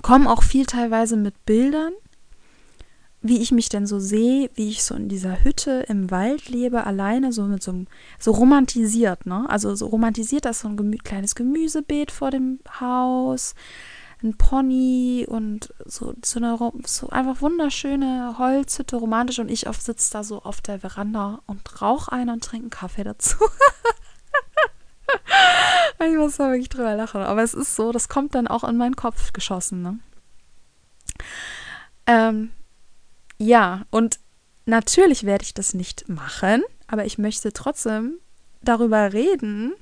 Kommen 0.02 0.26
auch 0.26 0.42
viel 0.42 0.66
teilweise 0.66 1.16
mit 1.16 1.44
Bildern 1.44 1.92
wie 3.20 3.38
ich 3.38 3.50
mich 3.50 3.68
denn 3.68 3.86
so 3.86 3.98
sehe, 3.98 4.50
wie 4.54 4.68
ich 4.68 4.84
so 4.84 4.94
in 4.94 5.08
dieser 5.08 5.42
Hütte 5.42 5.84
im 5.88 6.10
Wald 6.10 6.48
lebe, 6.48 6.86
alleine, 6.86 7.32
so 7.32 7.44
mit 7.44 7.62
so 7.62 7.72
einem, 7.72 7.86
so 8.18 8.30
romantisiert, 8.30 9.26
ne? 9.26 9.44
Also 9.48 9.74
so 9.74 9.86
romantisiert, 9.86 10.44
da 10.44 10.50
ist 10.50 10.60
so 10.60 10.68
ein 10.68 10.76
gemü 10.76 10.98
kleines 10.98 11.34
Gemüsebeet 11.34 12.12
vor 12.12 12.30
dem 12.30 12.60
Haus, 12.80 13.54
ein 14.22 14.36
Pony 14.36 15.26
und 15.28 15.72
so, 15.84 16.14
so 16.24 16.38
eine 16.38 16.58
so 16.86 17.08
einfach 17.10 17.40
wunderschöne 17.40 18.36
Holzhütte, 18.38 18.96
romantisch 18.96 19.38
und 19.38 19.48
ich 19.48 19.66
sitze 19.78 20.12
da 20.12 20.24
so 20.24 20.42
auf 20.42 20.60
der 20.60 20.80
Veranda 20.80 21.40
und 21.46 21.80
rauche 21.80 22.10
einen 22.10 22.30
und 22.30 22.44
trinke 22.44 22.64
einen 22.64 22.70
Kaffee 22.70 23.04
dazu. 23.04 23.36
ich 26.00 26.16
muss 26.16 26.36
da 26.36 26.50
wirklich 26.50 26.68
drüber 26.68 26.94
lachen. 26.96 27.22
Aber 27.22 27.42
es 27.42 27.54
ist 27.54 27.76
so, 27.76 27.92
das 27.92 28.08
kommt 28.08 28.34
dann 28.34 28.48
auch 28.48 28.64
in 28.64 28.76
meinen 28.76 28.96
Kopf 28.96 29.32
geschossen, 29.32 29.82
ne? 29.82 29.98
Ähm, 32.06 32.50
ja, 33.38 33.82
und 33.90 34.18
natürlich 34.66 35.24
werde 35.24 35.44
ich 35.44 35.54
das 35.54 35.74
nicht 35.74 36.08
machen, 36.08 36.64
aber 36.86 37.04
ich 37.04 37.18
möchte 37.18 37.52
trotzdem 37.52 38.18
darüber 38.62 39.12
reden 39.12 39.74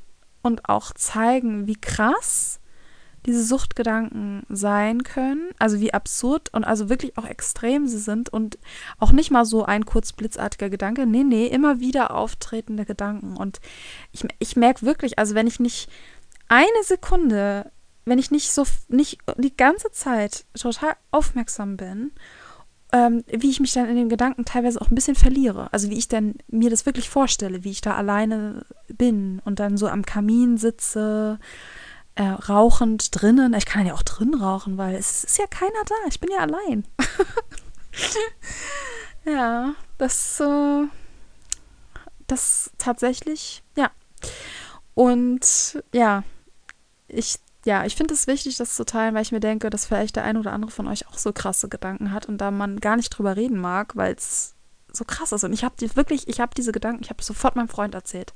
und 0.43 0.69
auch 0.69 0.93
zeigen, 0.93 1.67
wie 1.67 1.77
krass 1.77 2.61
diese 3.27 3.45
Suchtgedanken 3.45 4.45
sein 4.49 5.03
können, 5.03 5.51
also 5.59 5.81
wie 5.81 5.93
absurd 5.93 6.53
und 6.53 6.65
also 6.65 6.89
wirklich 6.89 7.19
auch 7.19 7.27
extrem 7.27 7.87
sie 7.87 7.99
sind 7.99 8.29
und 8.29 8.59
auch 8.99 9.13
nicht 9.13 9.31
mal 9.31 9.45
so 9.45 9.65
ein 9.65 9.85
kurz 9.85 10.13
blitzartiger 10.13 10.71
Gedanke, 10.71 11.07
nee, 11.07 11.25
nee, 11.25 11.47
immer 11.47 11.81
wieder 11.81 12.15
auftretende 12.15 12.85
Gedanken. 12.85 13.37
Und 13.37 13.61
ich, 14.13 14.25
ich 14.39 14.57
merke 14.57 14.87
wirklich, 14.87 15.19
also 15.19 15.35
wenn 15.35 15.47
ich 15.47 15.61
nicht 15.61 15.91
eine 16.49 16.83
Sekunde, 16.85 17.71
wenn 18.05 18.19
ich 18.19 18.31
nicht 18.31 18.53
so, 18.53 18.65
nicht 18.89 19.19
die 19.37 19.57
ganze 19.57 19.91
Zeit 19.91 20.47
total 20.55 20.95
aufmerksam 21.11 21.77
bin 21.77 22.13
ähm, 22.93 23.25
wie 23.29 23.51
ich 23.51 23.61
mich 23.61 23.73
dann 23.73 23.89
in 23.89 23.97
den 23.97 24.09
Gedanken 24.09 24.45
teilweise 24.45 24.81
auch 24.81 24.91
ein 24.91 24.95
bisschen 24.95 25.17
verliere. 25.17 25.73
Also 25.73 25.91
wie 25.91 25.99
ich 25.99 26.09
dann 26.09 26.35
mir 26.49 26.71
das 26.71 26.87
wirklich 26.87 27.09
vorstelle, 27.11 27.65
wie 27.65 27.71
ich 27.71 27.81
da 27.81 27.95
alleine 27.95 28.65
bin 28.89 29.41
und 29.45 29.59
dann 29.59 29.77
so 29.77 29.89
am 29.89 30.05
Kamin 30.05 30.57
sitze, 30.57 31.39
äh, 32.17 32.25
rauchend 32.25 33.21
drinnen. 33.21 33.55
Ich 33.55 33.67
kann 33.67 33.87
ja 33.87 33.95
auch 33.95 34.03
drin 34.03 34.35
rauchen, 34.35 34.77
weil 34.79 34.97
es 34.97 35.25
ist 35.25 35.39
ja 35.39 35.47
keiner 35.47 35.85
da. 35.87 35.95
Ich 36.09 36.21
bin 36.21 36.31
ja 36.31 36.41
allein. 36.41 36.87
ja, 39.25 39.75
das, 39.99 40.41
äh, 40.41 40.85
das 42.27 42.71
tatsächlich, 42.79 43.63
ja. 43.77 43.91
Und 44.95 45.83
ja, 45.93 46.25
ich 47.09 47.39
ja, 47.67 47.85
ich 47.85 47.97
finde 47.97 48.15
es 48.15 48.29
wichtig, 48.29 48.57
das 48.57 48.77
zu 48.77 48.87
teilen, 48.87 49.15
weil 49.15 49.23
ich 49.23 49.33
mir 49.33 49.41
denke, 49.41 49.71
dass 49.71 49.87
vielleicht 49.87 50.15
der 50.15 50.23
ein 50.23 50.37
oder 50.37 50.53
andere 50.53 50.71
von 50.71 50.87
euch 50.87 51.09
auch 51.09 51.19
so 51.19 51.33
krasse 51.33 51.69
Gedanken 51.69 52.13
hat 52.13 52.27
und 52.27 52.39
da 52.39 52.53
man 52.53 52.79
gar 52.79 52.97
nicht 52.97 53.11
drüber 53.11 53.37
reden 53.37 53.59
mag, 53.59 53.97
weil 53.97 54.15
es 54.15 54.55
so 54.93 55.05
krass 55.05 55.33
ist. 55.33 55.43
Und 55.43 55.53
ich 55.53 55.65
habe 55.65 55.75
die 55.79 55.95
wirklich, 55.97 56.29
ich 56.29 56.41
habe 56.41 56.55
diese 56.57 56.71
Gedanken, 56.71 57.03
ich 57.03 57.11
habe 57.11 57.23
sofort 57.25 57.57
meinem 57.57 57.69
Freund 57.69 57.95
erzählt. 57.95 58.35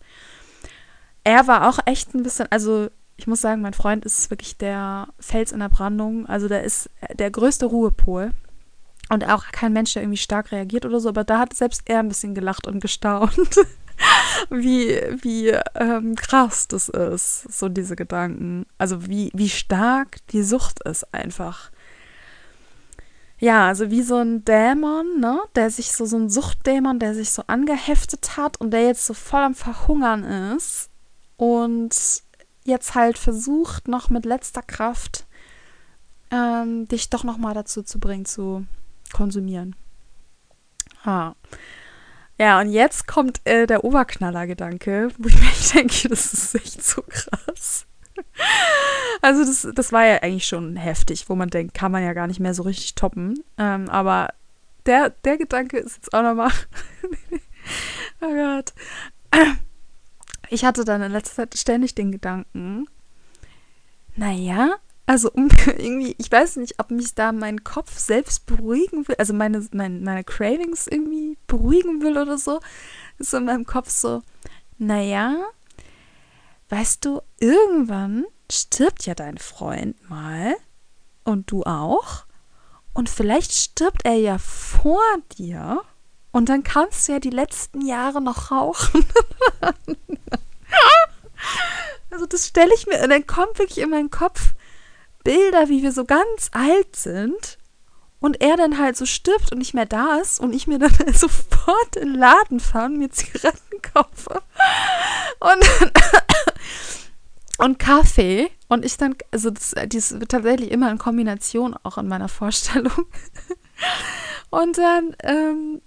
Er 1.23 1.47
war 1.47 1.69
auch 1.69 1.79
echt 1.87 2.13
ein 2.13 2.25
bisschen, 2.25 2.49
also 2.51 2.89
ich 3.21 3.27
muss 3.27 3.43
sagen, 3.43 3.61
mein 3.61 3.75
Freund 3.75 4.07
ist 4.07 4.31
wirklich 4.31 4.57
der 4.57 5.09
Fels 5.19 5.53
in 5.53 5.61
der 5.61 5.69
Brandung. 5.69 6.25
Also 6.25 6.49
der 6.49 6.65
ist 6.65 6.89
der 7.13 7.31
größte 7.31 7.67
Ruhepol. 7.67 8.31
Und 9.11 9.29
auch 9.29 9.45
kein 9.53 9.75
Mensch, 9.75 9.93
der 9.93 10.03
irgendwie 10.03 10.17
stark 10.17 10.53
reagiert 10.53 10.87
oder 10.87 11.01
so, 11.01 11.11
aber 11.11 11.25
da 11.25 11.39
hat 11.39 11.53
selbst 11.53 11.83
er 11.85 11.99
ein 11.99 12.09
bisschen 12.09 12.35
gelacht 12.35 12.67
und 12.67 12.81
gestaunt. 12.81 13.37
wie, 14.51 14.99
wie 15.21 15.49
ähm, 15.75 16.15
krass 16.15 16.67
das 16.67 16.89
ist, 16.89 17.43
so 17.53 17.69
diese 17.69 17.95
Gedanken. 17.95 18.65
Also 18.79 19.07
wie, 19.07 19.31
wie 19.35 19.51
stark 19.51 20.17
die 20.29 20.43
Sucht 20.43 20.83
ist 20.85 21.13
einfach. 21.13 21.71
ja, 23.39 23.67
also 23.67 23.91
wie 23.91 24.03
so 24.03 24.17
ein 24.17 24.47
Dämon, 24.47 25.21
ne, 25.21 25.41
der 25.57 25.69
sich 25.69 25.93
so, 25.93 26.07
so 26.07 26.17
ein 26.17 26.31
Suchtdämon, 26.31 26.99
der 26.99 27.15
sich 27.15 27.33
so 27.33 27.43
angeheftet 27.49 28.39
hat 28.39 28.59
und 28.59 28.71
der 28.71 28.87
jetzt 28.87 29.05
so 29.05 29.13
voll 29.13 29.43
am 29.43 29.55
Verhungern 29.55 30.25
ist 30.55 30.89
und 31.37 32.23
jetzt 32.71 32.95
halt 32.95 33.19
versucht, 33.19 33.89
noch 33.89 34.09
mit 34.09 34.25
letzter 34.25 34.63
Kraft 34.63 35.27
ähm, 36.31 36.89
dich 36.89 37.11
doch 37.11 37.25
noch 37.25 37.37
mal 37.37 37.55
dazu 37.55 37.83
zu 37.83 37.99
bringen, 37.99 38.25
zu 38.25 38.65
konsumieren. 39.13 39.77
Ha. 41.05 41.35
Ja, 42.39 42.61
und 42.61 42.71
jetzt 42.71 43.07
kommt 43.07 43.41
äh, 43.45 43.67
der 43.67 43.85
Oberknaller-Gedanke, 43.85 45.11
wo 45.19 45.29
ich 45.29 45.37
mir 45.41 45.51
denke, 45.75 46.09
das 46.09 46.33
ist 46.33 46.55
echt 46.55 46.83
so 46.83 47.03
krass. 47.03 47.87
Also 49.23 49.45
das, 49.45 49.69
das 49.75 49.93
war 49.93 50.07
ja 50.07 50.17
eigentlich 50.23 50.47
schon 50.47 50.77
heftig, 50.77 51.29
wo 51.29 51.35
man 51.35 51.51
denkt, 51.51 51.75
kann 51.75 51.93
man 51.93 52.03
ja 52.03 52.15
gar 52.15 52.27
nicht 52.27 52.41
mehr 52.41 52.55
so 52.55 52.63
richtig 52.63 52.95
toppen. 52.95 53.43
Ähm, 53.59 53.89
aber 53.91 54.31
der, 54.87 55.11
der 55.11 55.37
Gedanke 55.37 55.77
ist 55.79 55.97
jetzt 55.97 56.15
auch 56.15 56.23
nochmal. 56.23 56.51
oh 58.23 58.33
Gott. 58.33 58.73
Ich 60.51 60.65
hatte 60.65 60.85
dann 60.85 61.01
in 61.01 61.13
letzter 61.13 61.37
Zeit 61.37 61.57
ständig 61.57 61.95
den 61.95 62.11
Gedanken, 62.11 62.87
naja, 64.17 64.75
also 65.07 65.31
irgendwie, 65.35 66.17
ich 66.19 66.31
weiß 66.31 66.57
nicht, 66.57 66.79
ob 66.79 66.91
mich 66.91 67.15
da 67.15 67.33
mein 67.33 67.63
Kopf 67.63 67.99
selbst 67.99 68.47
beruhigen 68.47 69.07
will, 69.07 69.15
also 69.17 69.33
meine, 69.33 69.67
meine, 69.73 70.01
meine 70.01 70.25
Cravings 70.25 70.89
irgendwie 70.89 71.39
beruhigen 71.47 72.03
will 72.03 72.19
oder 72.19 72.37
so. 72.37 72.61
Ist 73.19 73.33
in 73.33 73.45
meinem 73.45 73.65
Kopf 73.65 73.91
so, 73.91 74.23
naja, 74.79 75.37
weißt 76.69 77.05
du, 77.05 77.21
irgendwann 77.39 78.25
stirbt 78.51 79.07
ja 79.07 79.15
dein 79.15 79.39
Freund 79.39 80.11
mal 80.11 80.57
und 81.23 81.51
du 81.53 81.63
auch. 81.63 82.25
Und 82.93 83.09
vielleicht 83.09 83.53
stirbt 83.53 84.05
er 84.05 84.15
ja 84.15 84.39
vor 84.39 85.03
dir 85.39 85.81
und 86.33 86.49
dann 86.49 86.63
kannst 86.63 87.09
du 87.09 87.13
ja 87.13 87.21
die 87.21 87.31
letzten 87.31 87.85
Jahre 87.87 88.21
noch 88.21 88.51
rauchen. 88.51 89.05
also 92.11 92.27
das 92.27 92.47
stelle 92.47 92.73
ich 92.75 92.87
mir, 92.87 93.07
dann 93.09 93.27
kommt 93.27 93.59
wirklich 93.59 93.79
in 93.79 93.91
meinen 93.91 94.11
Kopf 94.11 94.55
Bilder, 95.25 95.69
wie 95.69 95.83
wir 95.83 95.93
so 95.93 96.05
ganz 96.05 96.51
alt 96.53 96.97
sind 96.97 97.59
und 98.21 98.41
er 98.43 98.57
dann 98.57 98.79
halt 98.79 98.97
so 98.97 99.07
stirbt 99.07 99.51
und 99.51 99.59
nicht 99.59 99.75
mehr 99.75 99.87
da 99.87 100.17
ist 100.17 100.41
und 100.41 100.55
ich 100.55 100.67
mir 100.67 100.79
dann 100.79 100.93
sofort 101.13 101.97
in 101.97 102.13
den 102.13 102.19
Laden 102.19 102.61
fahre 102.61 102.87
und 102.87 102.99
mir 102.99 103.11
Zigaretten 103.11 103.83
kaufe. 103.83 104.43
Und, 105.41 106.01
und 107.59 107.79
Kaffee. 107.79 108.51
Und 108.69 108.85
ich 108.85 108.97
dann, 108.99 109.17
also 109.33 109.51
das, 109.51 109.75
das 109.89 110.21
wird 110.21 110.31
tatsächlich 110.31 110.71
immer 110.71 110.91
in 110.91 110.99
Kombination 110.99 111.75
auch 111.83 111.99
in 111.99 112.09
meiner 112.09 112.29
Vorstellung. 112.29 113.07
Und 114.51 114.79
dann 114.79 115.17
ähm, 115.23 115.81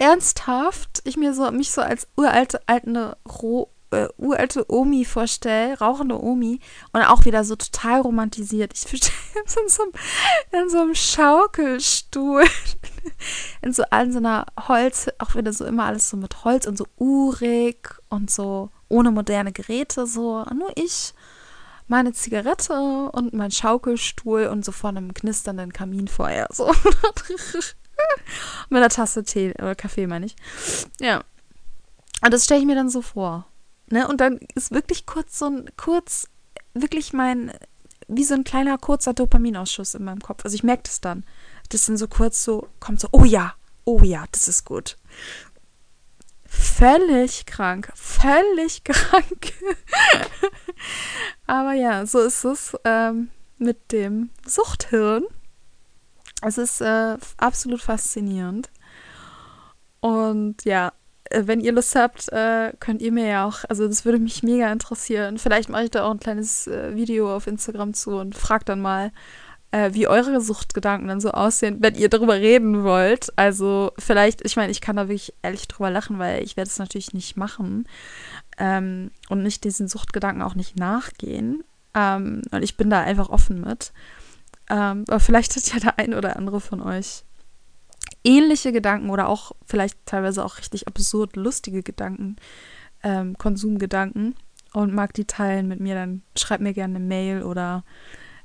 ernsthaft 0.00 1.02
ich 1.04 1.16
mir 1.16 1.34
so 1.34 1.50
mich 1.50 1.70
so 1.70 1.80
als 1.80 2.08
uralte 2.16 2.60
alte 2.66 3.16
Roh 3.42 3.68
äh, 3.90 4.08
uralte 4.18 4.70
Omi 4.70 5.04
vorstelle, 5.04 5.78
rauchende 5.78 6.22
Omi, 6.22 6.60
und 6.92 7.02
auch 7.02 7.24
wieder 7.24 7.44
so 7.44 7.56
total 7.56 8.00
romantisiert. 8.00 8.72
Ich 8.74 8.80
verstehe 8.80 9.12
in 9.42 9.68
so, 9.68 9.82
einem, 9.82 9.92
in 10.52 10.68
so 10.68 10.78
einem 10.78 10.94
Schaukelstuhl, 10.94 12.44
in 13.62 13.72
so, 13.72 13.84
in 14.02 14.12
so 14.12 14.18
einer 14.18 14.46
Holz, 14.68 15.08
auch 15.18 15.34
wieder 15.34 15.52
so 15.52 15.64
immer 15.64 15.84
alles 15.84 16.10
so 16.10 16.16
mit 16.16 16.44
Holz 16.44 16.66
und 16.66 16.76
so 16.76 16.86
urig 16.98 17.88
und 18.08 18.30
so 18.30 18.70
ohne 18.88 19.10
moderne 19.10 19.52
Geräte, 19.52 20.06
so 20.06 20.44
nur 20.54 20.70
ich, 20.74 21.14
meine 21.86 22.12
Zigarette 22.12 23.10
und 23.12 23.32
mein 23.32 23.50
Schaukelstuhl 23.50 24.46
und 24.46 24.64
so 24.64 24.72
vor 24.72 24.90
einem 24.90 25.14
knisternden 25.14 25.72
Kaminfeuer, 25.72 26.46
so. 26.50 26.70
mit 28.68 28.78
einer 28.78 28.88
Tasse 28.88 29.24
Tee 29.24 29.52
oder 29.58 29.74
Kaffee, 29.74 30.06
meine 30.06 30.26
ich. 30.26 30.36
Ja. 31.00 31.22
Und 32.22 32.34
das 32.34 32.44
stelle 32.44 32.60
ich 32.60 32.66
mir 32.66 32.74
dann 32.74 32.90
so 32.90 33.02
vor. 33.02 33.46
Ne? 33.90 34.08
Und 34.08 34.20
dann 34.20 34.38
ist 34.54 34.72
wirklich 34.72 35.06
kurz 35.06 35.38
so 35.38 35.46
ein, 35.46 35.70
kurz, 35.76 36.28
wirklich 36.74 37.12
mein, 37.12 37.52
wie 38.08 38.24
so 38.24 38.34
ein 38.34 38.44
kleiner, 38.44 38.78
kurzer 38.78 39.14
Dopaminausschuss 39.14 39.94
in 39.94 40.04
meinem 40.04 40.20
Kopf. 40.20 40.44
Also 40.44 40.54
ich 40.54 40.64
merke 40.64 40.84
das 40.84 41.00
dann. 41.00 41.24
Das 41.68 41.86
dann 41.86 41.96
so 41.96 42.08
kurz 42.08 42.44
so, 42.44 42.68
kommt 42.80 43.00
so, 43.00 43.08
oh 43.12 43.24
ja, 43.24 43.54
oh 43.84 44.00
ja, 44.02 44.24
das 44.32 44.48
ist 44.48 44.64
gut. 44.64 44.96
Völlig 46.46 47.44
krank, 47.46 47.92
völlig 47.94 48.82
krank. 48.84 49.52
Aber 51.46 51.74
ja, 51.74 52.06
so 52.06 52.20
ist 52.20 52.44
es 52.44 52.76
ähm, 52.84 53.28
mit 53.58 53.92
dem 53.92 54.30
Suchthirn. 54.46 55.24
Es 56.42 56.58
ist 56.58 56.80
äh, 56.80 57.16
absolut 57.36 57.80
faszinierend. 57.80 58.70
Und 60.00 60.64
ja, 60.64 60.92
äh, 61.24 61.42
wenn 61.46 61.60
ihr 61.60 61.72
Lust 61.72 61.94
habt, 61.96 62.28
äh, 62.32 62.72
könnt 62.78 63.02
ihr 63.02 63.12
mir 63.12 63.26
ja 63.26 63.44
auch, 63.44 63.64
also 63.68 63.86
das 63.86 64.04
würde 64.04 64.18
mich 64.18 64.42
mega 64.42 64.70
interessieren. 64.72 65.38
Vielleicht 65.38 65.68
mache 65.68 65.84
ich 65.84 65.90
da 65.90 66.04
auch 66.04 66.12
ein 66.12 66.20
kleines 66.20 66.66
äh, 66.66 66.94
Video 66.94 67.34
auf 67.34 67.46
Instagram 67.46 67.94
zu 67.94 68.16
und 68.18 68.36
frag 68.36 68.64
dann 68.66 68.80
mal, 68.80 69.12
äh, 69.70 69.90
wie 69.92 70.08
eure 70.08 70.40
Suchtgedanken 70.40 71.08
dann 71.08 71.20
so 71.20 71.30
aussehen, 71.30 71.78
wenn 71.80 71.94
ihr 71.94 72.08
darüber 72.08 72.34
reden 72.34 72.84
wollt. 72.84 73.32
Also 73.36 73.92
vielleicht, 73.98 74.44
ich 74.44 74.56
meine, 74.56 74.72
ich 74.72 74.80
kann 74.80 74.96
da 74.96 75.08
wirklich 75.08 75.34
ehrlich 75.42 75.68
drüber 75.68 75.90
lachen, 75.90 76.18
weil 76.18 76.42
ich 76.42 76.56
werde 76.56 76.70
es 76.70 76.78
natürlich 76.78 77.12
nicht 77.12 77.36
machen 77.36 77.86
ähm, 78.58 79.10
und 79.28 79.42
nicht 79.42 79.64
diesen 79.64 79.88
Suchtgedanken 79.88 80.42
auch 80.42 80.54
nicht 80.54 80.78
nachgehen. 80.78 81.64
Ähm, 81.94 82.42
und 82.50 82.62
ich 82.62 82.76
bin 82.76 82.90
da 82.90 83.00
einfach 83.00 83.28
offen 83.28 83.60
mit. 83.60 83.92
Ähm, 84.70 85.04
aber 85.08 85.20
vielleicht 85.20 85.56
hat 85.56 85.72
ja 85.72 85.80
der 85.80 85.98
ein 85.98 86.14
oder 86.14 86.36
andere 86.36 86.60
von 86.60 86.80
euch 86.80 87.24
ähnliche 88.24 88.72
Gedanken 88.72 89.10
oder 89.10 89.28
auch 89.28 89.52
vielleicht 89.66 90.04
teilweise 90.06 90.44
auch 90.44 90.58
richtig 90.58 90.86
absurd 90.86 91.36
lustige 91.36 91.82
Gedanken, 91.82 92.36
ähm, 93.02 93.36
Konsumgedanken 93.38 94.34
und 94.72 94.94
mag 94.94 95.14
die 95.14 95.24
teilen 95.24 95.68
mit 95.68 95.80
mir, 95.80 95.94
dann 95.94 96.22
schreib 96.36 96.60
mir 96.60 96.72
gerne 96.72 96.96
eine 96.96 97.04
Mail 97.04 97.42
oder 97.42 97.84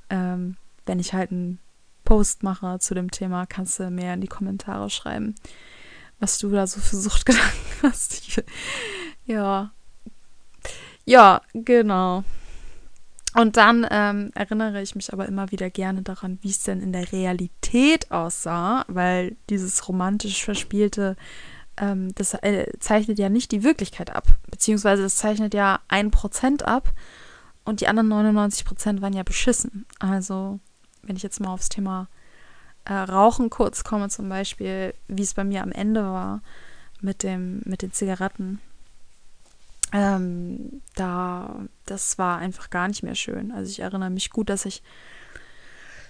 ähm, 0.09 0.57
wenn 0.85 0.99
ich 0.99 1.13
halt 1.13 1.31
einen 1.31 1.59
Post 2.05 2.43
mache 2.43 2.79
zu 2.79 2.93
dem 2.93 3.11
Thema, 3.11 3.45
kannst 3.45 3.79
du 3.79 3.89
mir 3.89 4.13
in 4.13 4.21
die 4.21 4.27
Kommentare 4.27 4.89
schreiben, 4.89 5.35
was 6.19 6.37
du 6.37 6.49
da 6.49 6.67
so 6.67 6.79
für 6.79 6.95
Suchtgedanken 6.95 7.51
hast. 7.83 8.41
ja. 9.25 9.71
Ja, 11.05 11.41
genau. 11.53 12.23
Und 13.33 13.57
dann 13.57 13.87
ähm, 13.89 14.31
erinnere 14.35 14.81
ich 14.81 14.95
mich 14.95 15.11
aber 15.11 15.27
immer 15.27 15.51
wieder 15.51 15.69
gerne 15.69 16.03
daran, 16.03 16.37
wie 16.41 16.49
es 16.49 16.63
denn 16.63 16.81
in 16.81 16.93
der 16.93 17.11
Realität 17.11 18.11
aussah, 18.11 18.85
weil 18.87 19.35
dieses 19.49 19.87
romantisch 19.87 20.43
verspielte, 20.43 21.15
ähm, 21.77 22.13
das 22.15 22.35
äh, 22.35 22.67
zeichnet 22.79 23.17
ja 23.17 23.29
nicht 23.29 23.51
die 23.51 23.63
Wirklichkeit 23.63 24.15
ab, 24.15 24.27
beziehungsweise 24.51 25.01
das 25.01 25.15
zeichnet 25.15 25.53
ja 25.55 25.79
ein 25.87 26.11
Prozent 26.11 26.63
ab 26.63 26.93
und 27.65 27.81
die 27.81 27.87
anderen 27.87 28.09
99 28.09 28.65
Prozent 28.65 29.01
waren 29.01 29.13
ja 29.13 29.23
beschissen. 29.23 29.85
Also 29.97 30.59
wenn 31.01 31.15
ich 31.15 31.23
jetzt 31.23 31.39
mal 31.39 31.53
aufs 31.53 31.69
Thema 31.69 32.09
äh, 32.85 32.93
Rauchen 32.93 33.49
kurz 33.49 33.83
komme, 33.83 34.09
zum 34.09 34.29
Beispiel, 34.29 34.93
wie 35.07 35.23
es 35.23 35.33
bei 35.33 35.43
mir 35.43 35.63
am 35.63 35.71
Ende 35.71 36.03
war 36.03 36.41
mit 37.01 37.23
dem 37.23 37.61
mit 37.65 37.81
den 37.81 37.91
Zigaretten 37.91 38.59
ähm, 39.93 40.81
da, 40.95 41.65
das 41.85 42.17
war 42.17 42.39
einfach 42.39 42.69
gar 42.71 42.87
nicht 42.87 43.03
mehr 43.03 43.15
schön. 43.15 43.51
Also 43.51 43.69
ich 43.69 43.79
erinnere 43.79 44.09
mich 44.09 44.31
gut, 44.31 44.49
dass 44.49 44.65
ich 44.65 44.81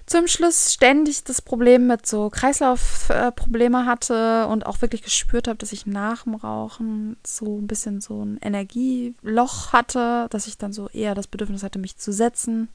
zum 0.05 0.27
Schluss 0.27 0.73
ständig 0.73 1.23
das 1.23 1.41
Problem 1.41 1.87
mit 1.87 2.05
so 2.05 2.29
Kreislaufprobleme 2.29 3.85
hatte 3.85 4.47
und 4.47 4.65
auch 4.65 4.81
wirklich 4.81 5.01
gespürt 5.01 5.47
habe, 5.47 5.57
dass 5.57 5.71
ich 5.71 5.85
nach 5.85 6.23
dem 6.23 6.35
Rauchen 6.35 7.17
so 7.25 7.57
ein 7.57 7.67
bisschen 7.67 8.01
so 8.01 8.23
ein 8.23 8.37
Energieloch 8.41 9.71
hatte, 9.71 10.27
dass 10.29 10.47
ich 10.47 10.57
dann 10.57 10.73
so 10.73 10.89
eher 10.89 11.15
das 11.15 11.27
Bedürfnis 11.27 11.63
hatte, 11.63 11.79
mich 11.79 11.97
zu 11.97 12.11
setzen 12.11 12.69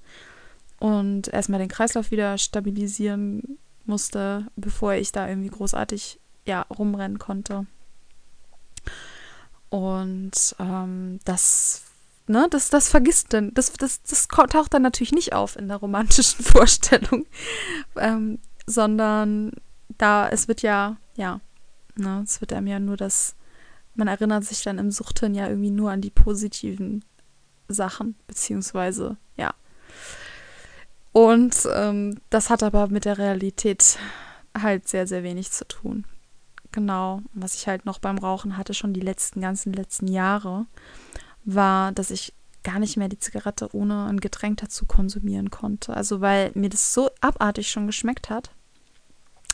und 0.79 1.29
erstmal 1.29 1.61
den 1.61 1.69
Kreislauf 1.69 2.11
wieder 2.11 2.39
stabilisieren 2.39 3.59
musste, 3.85 4.47
bevor 4.57 4.95
ich 4.95 5.13
da 5.13 5.29
irgendwie 5.29 5.51
großartig 5.51 6.21
ja 6.47 6.63
rumrennen 6.63 7.19
konnte. 7.19 7.67
Und 9.71 10.57
ähm, 10.59 11.21
das, 11.25 11.83
ne, 12.27 12.47
das, 12.51 12.71
das 12.71 12.89
vergisst 12.89 13.33
dann, 13.33 13.53
das, 13.55 13.73
das, 13.75 14.03
das 14.03 14.29
taucht 14.29 14.75
dann 14.75 14.83
natürlich 14.83 15.13
nicht 15.13 15.33
auf 15.33 15.57
in 15.57 15.69
der 15.69 15.77
romantischen 15.79 16.45
Vorstellung, 16.45 17.27
ähm, 17.97 18.39
sondern 18.67 19.53
da, 19.99 20.29
es 20.29 20.49
wird 20.49 20.63
ja, 20.63 20.97
ja, 21.17 21.41
ne, 21.97 22.23
es 22.25 22.41
wird 22.41 22.53
einem 22.53 22.67
ja 22.67 22.81
nur 22.81 22.97
das, 22.97 23.35
man 23.95 24.09
erinnert 24.09 24.45
sich 24.45 24.63
dann 24.63 24.79
im 24.79 24.91
Suchthirn 24.91 25.35
ja 25.35 25.49
irgendwie 25.49 25.71
nur 25.71 25.91
an 25.91 26.01
die 26.01 26.11
positiven 26.11 27.05
Sachen, 27.69 28.15
beziehungsweise, 28.27 29.17
ja. 29.37 29.55
Und 31.13 31.69
ähm, 31.75 32.21
das 32.31 32.49
hat 32.49 32.63
aber 32.63 32.89
mit 32.89 33.05
der 33.05 33.19
Realität 33.19 33.99
halt 34.57 34.89
sehr, 34.89 35.07
sehr 35.07 35.23
wenig 35.23 35.51
zu 35.51 35.67
tun. 35.67 36.05
Genau, 36.73 37.23
was 37.33 37.55
ich 37.55 37.67
halt 37.67 37.87
noch 37.87 37.99
beim 37.99 38.19
Rauchen 38.19 38.57
hatte, 38.57 38.75
schon 38.75 38.93
die 38.93 39.01
letzten 39.01 39.41
ganzen 39.41 39.73
letzten 39.73 40.07
Jahre, 40.07 40.67
war, 41.45 41.93
dass 41.93 42.11
ich 42.11 42.35
gar 42.63 42.79
nicht 42.79 42.97
mehr 42.97 43.09
die 43.09 43.19
Zigarette 43.19 43.75
ohne 43.75 44.07
ein 44.07 44.21
Getränk 44.21 44.59
dazu 44.59 44.85
konsumieren 44.85 45.51
konnte. 45.51 45.95
Also 45.95 46.21
weil 46.21 46.51
mir 46.55 46.69
das 46.69 46.93
so 46.93 47.11
abartig 47.21 47.71
schon 47.71 47.87
geschmeckt 47.87 48.29
hat. 48.31 48.51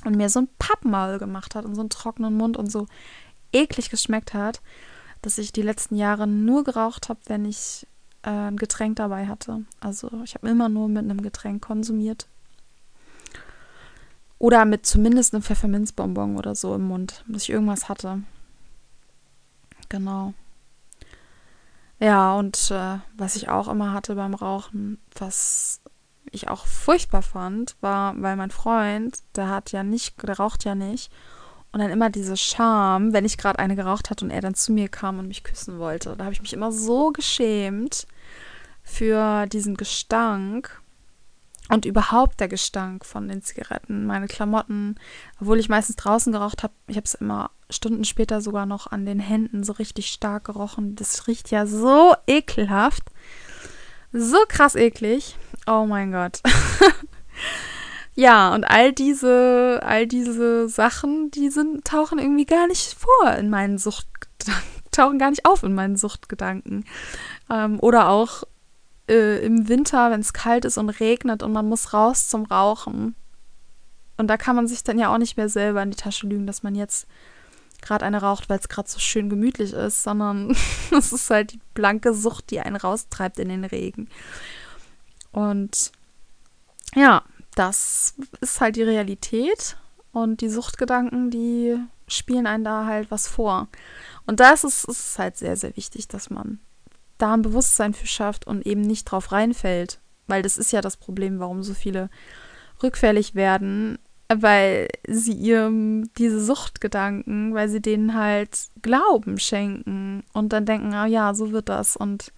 und 0.05 0.17
mir 0.17 0.29
so 0.29 0.41
ein 0.41 0.49
Pappmaul 0.59 1.19
gemacht 1.19 1.55
hat 1.55 1.65
und 1.65 1.75
so 1.75 1.81
einen 1.81 1.91
trockenen 1.91 2.37
Mund 2.37 2.57
und 2.57 2.71
so 2.71 2.87
eklig 3.53 3.91
geschmeckt 3.91 4.35
hat, 4.35 4.61
dass 5.23 5.39
ich 5.39 5.53
die 5.53 5.63
letzten 5.63 5.97
Jahre 5.97 6.27
nur 6.27 6.65
geraucht 6.65 7.09
habe, 7.09 7.21
wenn 7.27 7.45
ich 7.45 7.87
äh, 8.23 8.31
ein 8.31 8.57
Getränk 8.57 8.97
dabei 8.97 9.27
hatte. 9.27 9.65
Also 9.81 10.11
ich 10.25 10.35
habe 10.35 10.49
immer 10.49 10.69
nur 10.69 10.89
mit 10.89 11.05
einem 11.05 11.23
Getränk 11.23 11.63
konsumiert. 11.63 12.29
Oder 14.45 14.67
mit 14.67 14.85
zumindest 14.85 15.33
einem 15.33 15.43
Pfefferminzbonbon 15.43 16.37
oder 16.37 16.55
so 16.55 16.75
im 16.75 16.87
Mund, 16.87 17.25
dass 17.27 17.45
ich 17.45 17.49
irgendwas 17.49 17.89
hatte. 17.89 18.25
Genau. 19.89 20.35
Ja, 21.99 22.35
und 22.35 22.71
äh, 22.71 22.99
was 23.17 23.37
ich 23.37 23.49
auch 23.49 23.69
immer 23.69 23.95
hatte 23.95 24.17
beim 24.17 24.35
Rauchen, 24.35 24.99
was 25.15 25.81
ich 26.31 26.49
auch 26.49 26.67
furchtbar 26.67 27.23
fand, 27.23 27.77
war, 27.81 28.21
weil 28.21 28.37
mein 28.37 28.51
Freund, 28.51 29.17
der 29.35 29.49
hat 29.49 29.73
ja 29.73 29.83
nicht, 29.83 30.23
der 30.23 30.37
raucht 30.37 30.65
ja 30.65 30.75
nicht. 30.75 31.11
Und 31.73 31.81
dann 31.81 31.89
immer 31.89 32.11
diese 32.11 32.37
Scham, 32.37 33.15
wenn 33.15 33.25
ich 33.25 33.39
gerade 33.39 33.59
eine 33.59 33.77
geraucht 33.77 34.11
hatte 34.11 34.27
und 34.27 34.31
er 34.31 34.43
dann 34.43 34.55
zu 34.55 34.73
mir 34.73 34.91
kam 34.91 35.19
und 35.19 35.27
mich 35.27 35.43
küssen 35.43 35.79
wollte. 35.79 36.17
Da 36.19 36.25
habe 36.25 36.35
ich 36.35 36.43
mich 36.43 36.53
immer 36.53 36.71
so 36.71 37.13
geschämt 37.13 38.07
für 38.83 39.47
diesen 39.47 39.79
Gestank 39.79 40.83
und 41.71 41.87
überhaupt 41.87 42.41
der 42.41 42.49
Gestank 42.49 43.07
von 43.07 43.29
den 43.29 43.43
Zigaretten, 43.43 44.07
meine 44.07 44.27
Klamotten, 44.27 44.97
obwohl 45.41 45.59
ich 45.59 45.69
meistens 45.69 45.97
draußen 45.97 46.33
geraucht 46.33 46.63
habe, 46.63 46.75
ich 46.87 46.97
habe 46.97 47.07
es 47.07 47.15
immer 47.15 47.51
Stunden 47.71 48.05
später 48.05 48.41
sogar 48.41 48.67
noch 48.67 48.87
an 48.87 49.07
den 49.07 49.19
Händen 49.19 49.65
so 49.65 49.73
richtig 49.73 50.09
stark 50.09 50.45
gerochen. 50.45 50.95
Das 50.95 51.27
riecht 51.27 51.51
ja 51.51 51.67
so 51.67 52.15
ekelhaft. 52.27 53.03
So 54.13 54.37
krass 54.47 54.75
eklig. 54.75 55.37
Oh 55.67 55.87
mein 55.87 56.13
Gott. 56.13 56.41
ja, 58.15 58.55
und 58.55 58.65
all 58.65 58.93
diese, 58.93 59.81
all 59.83 60.07
diese 60.07 60.69
Sachen, 60.69 61.31
die 61.31 61.49
sind, 61.49 61.85
tauchen 61.85 62.19
irgendwie 62.19 62.47
gar 62.47 62.67
nicht 62.69 62.97
vor 62.99 63.33
in 63.33 63.49
meinen 63.49 63.79
Suchtgedanken, 63.79 64.63
tauchen 64.93 65.19
gar 65.19 65.31
nicht 65.31 65.47
auf 65.47 65.63
in 65.63 65.75
meinen 65.75 65.97
Suchtgedanken. 65.97 66.85
Ähm, 67.51 67.79
oder 67.81 68.09
auch 68.11 68.45
äh, 69.09 69.45
im 69.45 69.69
Winter, 69.69 70.11
wenn 70.11 70.21
es 70.21 70.33
kalt 70.33 70.65
ist 70.65 70.79
und 70.79 70.89
regnet 70.89 71.43
und 71.43 71.53
man 71.53 71.69
muss 71.69 71.93
raus 71.93 72.29
zum 72.29 72.45
Rauchen. 72.45 73.15
Und 74.17 74.29
da 74.29 74.37
kann 74.37 74.57
man 74.57 74.69
sich 74.69 74.85
dann 74.85 74.99
ja 74.99 75.13
auch 75.13 75.19
nicht 75.19 75.37
mehr 75.37 75.49
selber 75.49 75.83
in 75.83 75.91
die 75.91 75.97
Tasche 75.97 76.27
lügen, 76.27 76.47
dass 76.47 76.63
man 76.63 76.75
jetzt 76.75 77.07
gerade 77.83 78.05
eine 78.05 78.21
raucht, 78.21 78.49
weil 78.49 78.59
es 78.59 78.69
gerade 78.69 78.89
so 78.89 78.99
schön 78.99 79.29
gemütlich 79.29 79.73
ist, 79.73 80.03
sondern 80.03 80.57
es 80.91 81.13
ist 81.13 81.31
halt 81.31 81.53
die 81.53 81.61
blanke 81.75 82.15
Sucht, 82.15 82.51
die 82.51 82.61
einen 82.61 82.77
raustreibt 82.77 83.39
in 83.39 83.49
den 83.49 83.65
Regen. 83.65 84.09
Und 85.33 85.93
ja, 86.95 87.23
das 87.55 88.15
ist 88.41 88.61
halt 88.61 88.77
die 88.77 88.83
Realität 88.83 89.77
und 90.13 90.41
die 90.41 90.49
Suchtgedanken, 90.49 91.31
die 91.31 91.77
spielen 92.07 92.47
einen 92.47 92.65
da 92.65 92.87
halt 92.87 93.11
was 93.11 93.29
vor. 93.29 93.69
Und 94.27 94.41
da 94.41 94.53
ist 94.53 94.65
es 94.65 94.85
ist 94.85 95.19
halt 95.19 95.37
sehr, 95.37 95.57
sehr 95.57 95.77
wichtig, 95.77 96.09
dass 96.09 96.31
man 96.31 96.61
da 97.19 97.35
ein 97.35 97.43
Bewusstsein 97.43 97.95
für 97.95 98.07
schafft 98.07 98.47
und 98.47 98.67
eben 98.67 98.81
nicht 98.81 99.05
drauf 99.05 99.33
reinfällt. 99.33 100.01
Weil 100.27 100.43
das 100.43 100.57
ist 100.57 100.73
ja 100.73 100.81
das 100.81 100.97
Problem, 100.97 101.39
warum 101.39 101.63
so 101.63 101.75
viele 101.75 102.09
rückfällig 102.83 103.35
werden, 103.35 103.99
weil 104.29 104.89
sie 105.07 105.33
ihrem 105.33 106.11
diese 106.19 106.43
Suchtgedanken, 106.43 107.55
weil 107.55 107.69
sie 107.69 107.81
denen 107.81 108.15
halt 108.15 108.69
Glauben 108.83 109.39
schenken 109.39 110.25
und 110.33 110.53
dann 110.53 110.65
denken, 110.65 110.95
ah 110.95 111.07
ja, 111.07 111.35
so 111.35 111.53
wird 111.53 111.69
das 111.69 111.97
und 111.97 112.33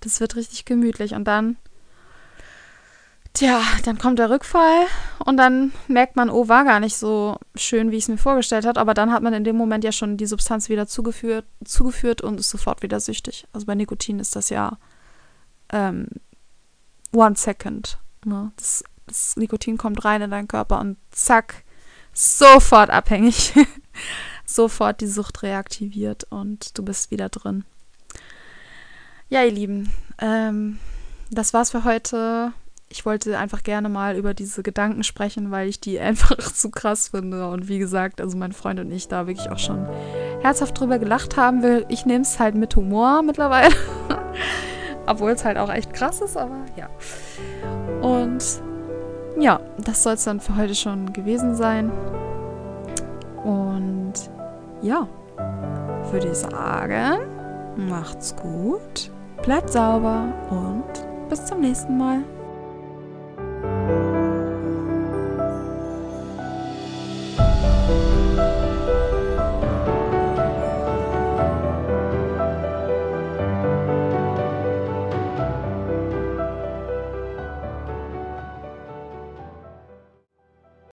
das 0.00 0.20
wird 0.20 0.36
richtig 0.36 0.64
gemütlich 0.64 1.14
und 1.14 1.24
dann 1.24 1.56
Tja, 3.32 3.62
dann 3.84 3.98
kommt 3.98 4.18
der 4.18 4.28
Rückfall 4.28 4.86
und 5.24 5.36
dann 5.36 5.72
merkt 5.86 6.16
man, 6.16 6.30
oh, 6.30 6.48
war 6.48 6.64
gar 6.64 6.80
nicht 6.80 6.96
so 6.96 7.38
schön, 7.54 7.90
wie 7.90 7.96
ich 7.96 8.04
es 8.04 8.08
mir 8.08 8.18
vorgestellt 8.18 8.66
habe. 8.66 8.80
Aber 8.80 8.92
dann 8.92 9.12
hat 9.12 9.22
man 9.22 9.32
in 9.32 9.44
dem 9.44 9.56
Moment 9.56 9.84
ja 9.84 9.92
schon 9.92 10.16
die 10.16 10.26
Substanz 10.26 10.68
wieder 10.68 10.86
zugeführt, 10.86 11.46
zugeführt 11.64 12.22
und 12.22 12.40
ist 12.40 12.50
sofort 12.50 12.82
wieder 12.82 12.98
süchtig. 12.98 13.46
Also 13.52 13.66
bei 13.66 13.74
Nikotin 13.74 14.18
ist 14.18 14.34
das 14.34 14.50
ja 14.50 14.78
ähm, 15.72 16.08
one 17.12 17.36
second. 17.36 17.98
Ne? 18.24 18.50
Das 18.56 18.82
das 19.10 19.36
Nikotin 19.36 19.76
kommt 19.76 20.04
rein 20.04 20.22
in 20.22 20.30
deinen 20.30 20.48
Körper 20.48 20.78
und 20.78 20.96
zack, 21.10 21.64
sofort 22.12 22.90
abhängig. 22.90 23.52
sofort 24.46 25.00
die 25.00 25.06
Sucht 25.06 25.42
reaktiviert 25.42 26.24
und 26.30 26.78
du 26.78 26.84
bist 26.84 27.10
wieder 27.10 27.28
drin. 27.28 27.64
Ja, 29.28 29.44
ihr 29.44 29.52
Lieben, 29.52 29.92
ähm, 30.18 30.78
das 31.30 31.52
war's 31.52 31.70
für 31.70 31.84
heute. 31.84 32.52
Ich 32.92 33.06
wollte 33.06 33.38
einfach 33.38 33.62
gerne 33.62 33.88
mal 33.88 34.16
über 34.16 34.34
diese 34.34 34.64
Gedanken 34.64 35.04
sprechen, 35.04 35.52
weil 35.52 35.68
ich 35.68 35.80
die 35.80 36.00
einfach 36.00 36.36
zu 36.36 36.70
krass 36.70 37.08
finde. 37.08 37.48
Und 37.48 37.68
wie 37.68 37.78
gesagt, 37.78 38.20
also 38.20 38.36
mein 38.36 38.52
Freund 38.52 38.80
und 38.80 38.90
ich 38.90 39.06
da 39.06 39.28
wirklich 39.28 39.48
auch 39.48 39.58
schon 39.58 39.88
herzhaft 40.40 40.78
drüber 40.78 40.98
gelacht 40.98 41.36
haben. 41.36 41.84
Ich 41.88 42.04
nehme 42.04 42.22
es 42.22 42.40
halt 42.40 42.56
mit 42.56 42.74
Humor 42.74 43.22
mittlerweile. 43.22 43.72
Obwohl 45.06 45.30
es 45.30 45.44
halt 45.44 45.56
auch 45.56 45.70
echt 45.70 45.92
krass 45.92 46.20
ist, 46.20 46.36
aber 46.36 46.66
ja. 46.76 46.88
Und 48.02 48.44
ja, 49.38 49.60
das 49.78 50.02
soll 50.02 50.14
es 50.14 50.24
dann 50.24 50.40
für 50.40 50.56
heute 50.56 50.74
schon 50.74 51.12
gewesen 51.12 51.54
sein. 51.54 51.92
Und 53.44 54.14
ja, 54.82 55.08
würde 56.10 56.28
ich 56.28 56.38
sagen, 56.38 57.20
macht's 57.76 58.34
gut, 58.34 59.10
bleibt 59.42 59.70
sauber 59.70 60.24
und 60.50 61.28
bis 61.28 61.46
zum 61.46 61.60
nächsten 61.60 61.96
Mal. 61.96 62.24
Thank 63.62 64.14
you. 64.14 64.19